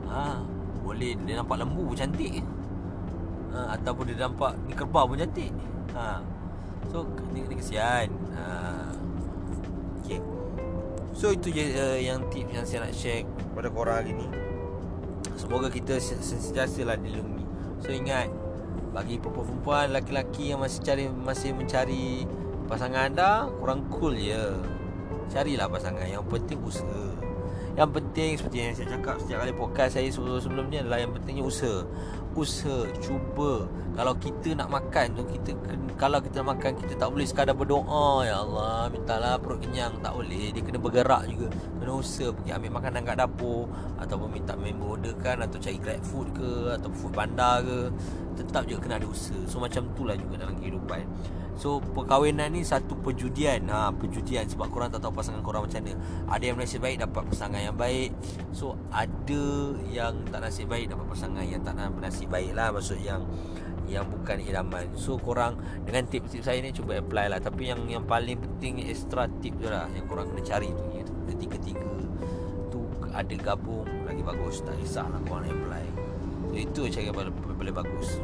Ha 0.09 0.41
boleh 0.81 1.13
dia 1.29 1.37
nampak 1.37 1.61
lembu 1.61 1.93
pun 1.93 1.93
cantik. 1.93 2.41
Ha, 3.53 3.77
ataupun 3.77 4.09
dia 4.09 4.25
nampak 4.25 4.57
ni 4.65 4.73
kerbau 4.73 5.05
pun 5.05 5.21
cantik. 5.21 5.53
Ha 5.93 6.25
so 6.89 7.05
ni, 7.29 7.45
ni 7.45 7.53
kesian. 7.53 8.09
Ha 8.33 8.80
So 11.21 11.29
itu 11.29 11.53
je 11.53 11.77
uh, 11.77 12.01
yang 12.01 12.25
tip 12.33 12.49
yang 12.49 12.65
saya 12.65 12.89
nak 12.89 12.97
share 12.97 13.21
kepada 13.21 13.69
korang 13.69 14.01
hari 14.01 14.17
ni. 14.17 14.25
Semoga 15.37 15.69
kita 15.69 16.01
sentiasa 16.01 16.81
lah 16.81 16.97
dilindungi. 16.97 17.45
So 17.77 17.93
ingat 17.93 18.33
Bagi 18.89 19.21
perempuan 19.21 19.93
lelaki-lelaki 19.93 20.49
yang 20.49 20.65
masih 20.65 20.81
cari 20.81 21.05
masih 21.13 21.53
mencari 21.53 22.25
pasangan 22.65 23.13
anda 23.13 23.53
Kurang 23.61 23.85
cool 23.93 24.17
je. 24.17 24.65
Carilah 25.29 25.69
pasangan. 25.69 26.09
Yang 26.09 26.25
penting 26.25 26.57
usaha. 26.65 27.05
Yang 27.77 27.89
penting 28.01 28.31
seperti 28.41 28.57
yang 28.57 28.73
saya 28.73 28.87
cakap 28.97 29.15
setiap 29.21 29.45
kali 29.45 29.53
podcast 29.53 30.01
saya 30.01 30.09
sebelum-sebelum 30.09 30.73
ni 30.73 30.81
adalah 30.81 31.05
Yang 31.05 31.21
pentingnya 31.21 31.45
usaha 31.45 31.85
Usaha, 32.31 32.87
cuba. 33.03 33.67
Kalau 33.91 34.15
kita 34.15 34.55
nak 34.55 34.71
makan 34.71 35.19
tu 35.19 35.23
kita 35.27 35.51
Kalau 35.99 36.23
kita 36.23 36.39
nak 36.41 36.55
makan 36.55 36.79
kita 36.79 36.95
tak 36.95 37.11
boleh 37.11 37.27
sekadar 37.27 37.51
berdoa. 37.51 38.23
Ya 38.23 38.39
Allah 38.39 38.87
mintalah 38.87 39.35
perut 39.35 39.59
kenyang. 39.59 39.99
Tak 39.99 40.15
boleh. 40.15 40.55
Dia 40.55 40.63
kena 40.63 40.79
bergerak 40.79 41.27
juga. 41.27 41.51
Kena 41.51 41.91
usaha. 41.91 42.31
Pergi 42.31 42.51
ambil 42.55 42.71
makanan 42.79 43.01
kat 43.03 43.15
dapur 43.19 43.67
Ataupun 43.99 44.31
minta 44.31 44.55
member 44.55 44.95
order 44.95 45.13
kan 45.19 45.43
Atau 45.43 45.59
cari 45.59 45.75
grab 45.75 45.99
food 46.07 46.31
ke 46.31 46.71
Atau 46.71 46.89
food 46.95 47.11
bandar 47.11 47.67
ke. 47.67 47.91
Tetap 48.39 48.63
juga 48.63 48.79
kena 48.87 48.95
ada 49.03 49.07
usaha. 49.11 49.39
So 49.51 49.59
macam 49.59 49.91
tu 49.91 50.07
lah 50.07 50.15
juga 50.15 50.39
dalam 50.39 50.55
kehidupan 50.55 51.03
So 51.59 51.83
perkahwinan 51.83 52.55
ni 52.55 52.61
satu 52.63 52.97
perjudian. 52.97 53.67
Ha, 53.69 53.91
Perjudian 53.93 54.47
sebab 54.47 54.71
korang 54.71 54.89
tak 54.89 55.03
tahu 55.03 55.13
pasangan 55.13 55.43
korang 55.43 55.67
macam 55.67 55.81
mana. 55.83 55.95
Ada 56.31 56.43
yang 56.51 56.57
nasib 56.57 56.79
baik 56.81 56.97
dapat 57.03 57.23
pasangan 57.27 57.61
yang 57.61 57.77
baik. 57.77 58.11
So 58.55 58.79
ada 58.89 59.45
yang 59.91 60.25
tak 60.31 60.39
nasib 60.41 60.71
baik 60.71 60.89
dapat 60.89 61.05
pasangan 61.11 61.43
yang 61.43 61.61
tak 61.61 61.75
nasib 61.77 62.27
baik 62.31 62.51
lah. 62.55 62.71
Maksud 62.71 62.99
yang 63.03 63.21
yang 63.91 64.07
bukan 64.07 64.39
idaman. 64.39 64.87
So 64.95 65.19
korang 65.19 65.59
dengan 65.83 66.07
tip-tip 66.07 66.41
saya 66.41 66.63
ni 66.63 66.71
cuba 66.71 66.97
apply 67.03 67.27
lah. 67.27 67.39
Tapi 67.43 67.69
yang 67.69 67.83
yang 67.91 68.03
paling 68.07 68.39
penting 68.39 68.87
extra 68.87 69.27
tip 69.43 69.57
tu 69.59 69.67
lah 69.67 69.91
Yang 69.91 70.05
korang 70.07 70.25
kena 70.31 70.41
cari 70.47 70.69
tu. 70.71 70.83
Iaitu 70.95 71.13
Ketiga-tiga 71.31 71.91
tu 72.71 72.87
ada 73.11 73.35
gabung 73.37 73.85
lagi 74.07 74.23
bagus. 74.23 74.63
Tak 74.63 74.79
kisahlah 74.79 75.19
korang 75.27 75.45
apply. 75.45 75.85
So 76.51 76.55
itu 76.57 76.81
cara 76.91 77.03
yang 77.05 77.15
paling, 77.15 77.33
paling 77.35 77.75
bagus. 77.75 78.19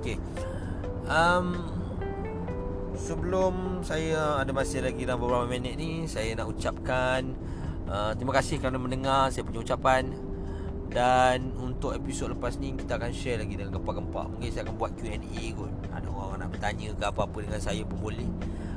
Okay. 0.00 0.16
Um, 1.06 1.75
sebelum 2.96 3.84
saya 3.84 4.40
ada 4.40 4.50
masih 4.50 4.80
lagi 4.80 5.04
dalam 5.04 5.20
beberapa 5.20 5.44
minit 5.44 5.76
ni 5.76 6.08
saya 6.08 6.32
nak 6.32 6.48
ucapkan 6.48 7.36
uh, 7.86 8.16
terima 8.16 8.32
kasih 8.40 8.56
kerana 8.56 8.80
mendengar 8.80 9.28
saya 9.30 9.44
punya 9.44 9.62
ucapan. 9.62 10.10
Dan 10.86 11.52
untuk 11.60 11.92
episod 11.92 12.32
lepas 12.32 12.56
ni 12.56 12.72
kita 12.72 12.96
akan 12.96 13.12
share 13.12 13.36
lagi 13.36 13.52
dengan 13.52 13.68
gempak-gempak 13.68 14.32
mungkin 14.32 14.48
saya 14.48 14.64
akan 14.64 14.80
buat 14.80 14.96
Q&A 14.96 15.44
kot. 15.52 15.68
Ada 15.92 16.08
orang 16.08 16.40
nak 16.40 16.48
bertanya 16.48 16.88
ke 16.96 17.04
apa-apa 17.04 17.38
dengan 17.44 17.60
saya 17.60 17.84
pun 17.84 18.00
boleh. 18.00 18.30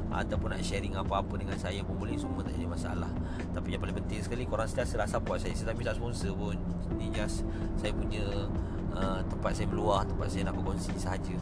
Ataupun 0.10 0.52
nak 0.52 0.60
sharing 0.60 1.00
apa-apa 1.00 1.40
dengan 1.40 1.56
saya 1.56 1.80
pun 1.86 1.96
boleh 1.96 2.20
semua 2.20 2.44
tak 2.44 2.60
ada 2.60 2.68
masalah. 2.68 3.12
Tapi 3.56 3.72
yang 3.72 3.80
paling 3.80 3.96
penting 4.04 4.20
sekali 4.20 4.44
korang 4.44 4.68
sentiasa 4.68 5.00
rasa 5.00 5.22
support 5.22 5.40
saya. 5.40 5.56
Saya 5.56 5.72
tak 5.72 5.96
sponsor 5.96 6.34
pun. 6.36 6.60
Ni 7.00 7.08
just 7.14 7.48
saya 7.80 7.96
punya 7.96 8.26
uh, 9.00 9.24
tempat 9.30 9.56
saya 9.56 9.72
meluah 9.72 10.04
tempat 10.04 10.28
saya 10.28 10.50
nak 10.50 10.60
berkongsi 10.60 10.92
sahaja 11.00 11.38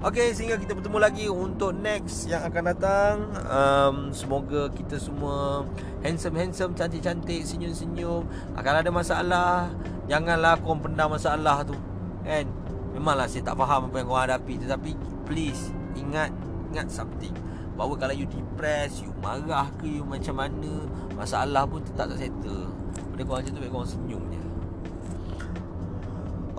Okey, 0.00 0.32
sehingga 0.32 0.56
kita 0.56 0.72
bertemu 0.72 0.96
lagi 0.96 1.28
untuk 1.28 1.76
next 1.76 2.24
yang 2.24 2.40
akan 2.40 2.72
datang. 2.72 3.16
Um, 3.52 3.96
semoga 4.16 4.72
kita 4.72 4.96
semua 4.96 5.68
handsome-handsome, 6.00 6.72
cantik-cantik, 6.72 7.44
senyum-senyum. 7.44 8.24
Akan 8.56 8.80
ada 8.80 8.88
masalah, 8.88 9.68
janganlah 10.08 10.56
kau 10.64 10.72
pendam 10.80 11.12
masalah 11.12 11.60
tu. 11.68 11.76
Kan? 12.24 12.48
Memanglah 12.96 13.28
saya 13.28 13.44
tak 13.44 13.60
faham 13.60 13.92
apa 13.92 14.00
yang 14.00 14.08
kau 14.08 14.16
hadapi 14.16 14.54
tetapi 14.64 14.90
please 15.28 15.68
ingat 15.92 16.32
ingat 16.72 16.88
something. 16.88 17.36
Bahawa 17.76 18.00
kalau 18.00 18.16
you 18.16 18.24
depressed, 18.24 19.04
you 19.04 19.12
marah 19.20 19.68
ke, 19.84 20.00
you 20.00 20.04
macam 20.08 20.40
mana, 20.40 20.80
masalah 21.12 21.68
pun 21.68 21.84
tetap 21.84 22.08
tak 22.08 22.24
settle. 22.24 22.72
Pada 23.12 23.20
kau 23.28 23.36
macam 23.36 23.52
tu, 23.52 23.60
kau 23.68 23.84
senyum 23.84 24.24
je. 24.32 24.49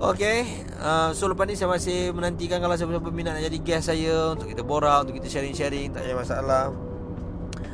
Okay 0.01 0.65
uh, 0.81 1.13
So 1.13 1.29
lepas 1.29 1.45
ni 1.45 1.53
saya 1.53 1.69
masih 1.69 2.09
menantikan 2.09 2.57
Kalau 2.57 2.73
siapa-siapa 2.73 3.13
minat 3.13 3.37
nak 3.37 3.45
jadi 3.45 3.59
guest 3.61 3.93
saya 3.93 4.33
Untuk 4.33 4.49
kita 4.49 4.65
borak 4.65 5.05
Untuk 5.05 5.21
kita 5.21 5.29
sharing-sharing 5.29 5.93
Tak 5.93 6.01
ada 6.09 6.17
masalah 6.17 6.73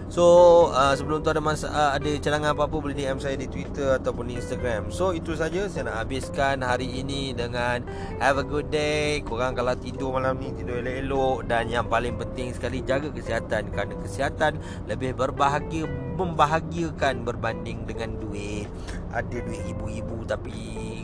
So 0.08 0.24
uh, 0.72 0.96
sebelum 0.96 1.20
tu 1.20 1.36
ada 1.36 1.44
masa, 1.44 1.68
uh, 1.68 1.92
ada 1.92 2.08
cadangan 2.24 2.56
apa-apa 2.56 2.80
boleh 2.80 2.96
DM 2.96 3.20
saya 3.20 3.36
di 3.36 3.44
Twitter 3.44 4.00
ataupun 4.00 4.32
di 4.32 4.40
Instagram. 4.40 4.88
So 4.88 5.12
itu 5.12 5.36
saja 5.36 5.68
saya 5.68 5.92
nak 5.92 6.08
habiskan 6.08 6.64
hari 6.64 6.88
ini 7.04 7.36
dengan 7.36 7.84
have 8.24 8.40
a 8.40 8.46
good 8.48 8.72
day. 8.72 9.20
Korang 9.28 9.52
kalau 9.52 9.76
tidur 9.76 10.16
malam 10.16 10.40
ni 10.40 10.56
tidur 10.56 10.80
elok-elok 10.80 11.52
dan 11.52 11.68
yang 11.68 11.92
paling 11.92 12.16
penting 12.16 12.56
sekali 12.56 12.80
jaga 12.88 13.12
kesihatan 13.12 13.68
kerana 13.68 13.94
kesihatan 14.00 14.56
lebih 14.88 15.12
berbahagia 15.12 15.84
membahagiakan 16.16 17.28
berbanding 17.28 17.84
dengan 17.84 18.16
duit. 18.16 18.72
Ada 19.12 19.44
duit 19.44 19.64
ibu-ibu 19.76 20.24
tapi 20.24 20.97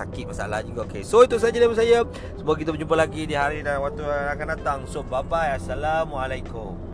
sakit 0.00 0.24
masalah 0.32 0.64
juga. 0.64 0.88
Okay. 0.88 1.04
So 1.04 1.20
itu 1.20 1.36
saja 1.36 1.56
dari 1.60 1.76
saya. 1.76 2.08
Semoga 2.40 2.56
kita 2.56 2.72
berjumpa 2.72 2.96
lagi 2.96 3.28
di 3.28 3.36
hari 3.36 3.60
dan 3.60 3.84
waktu 3.84 4.00
yang 4.00 4.32
akan 4.32 4.46
datang. 4.56 4.78
So 4.88 5.04
bye 5.04 5.20
bye. 5.20 5.54
Assalamualaikum. 5.54 6.89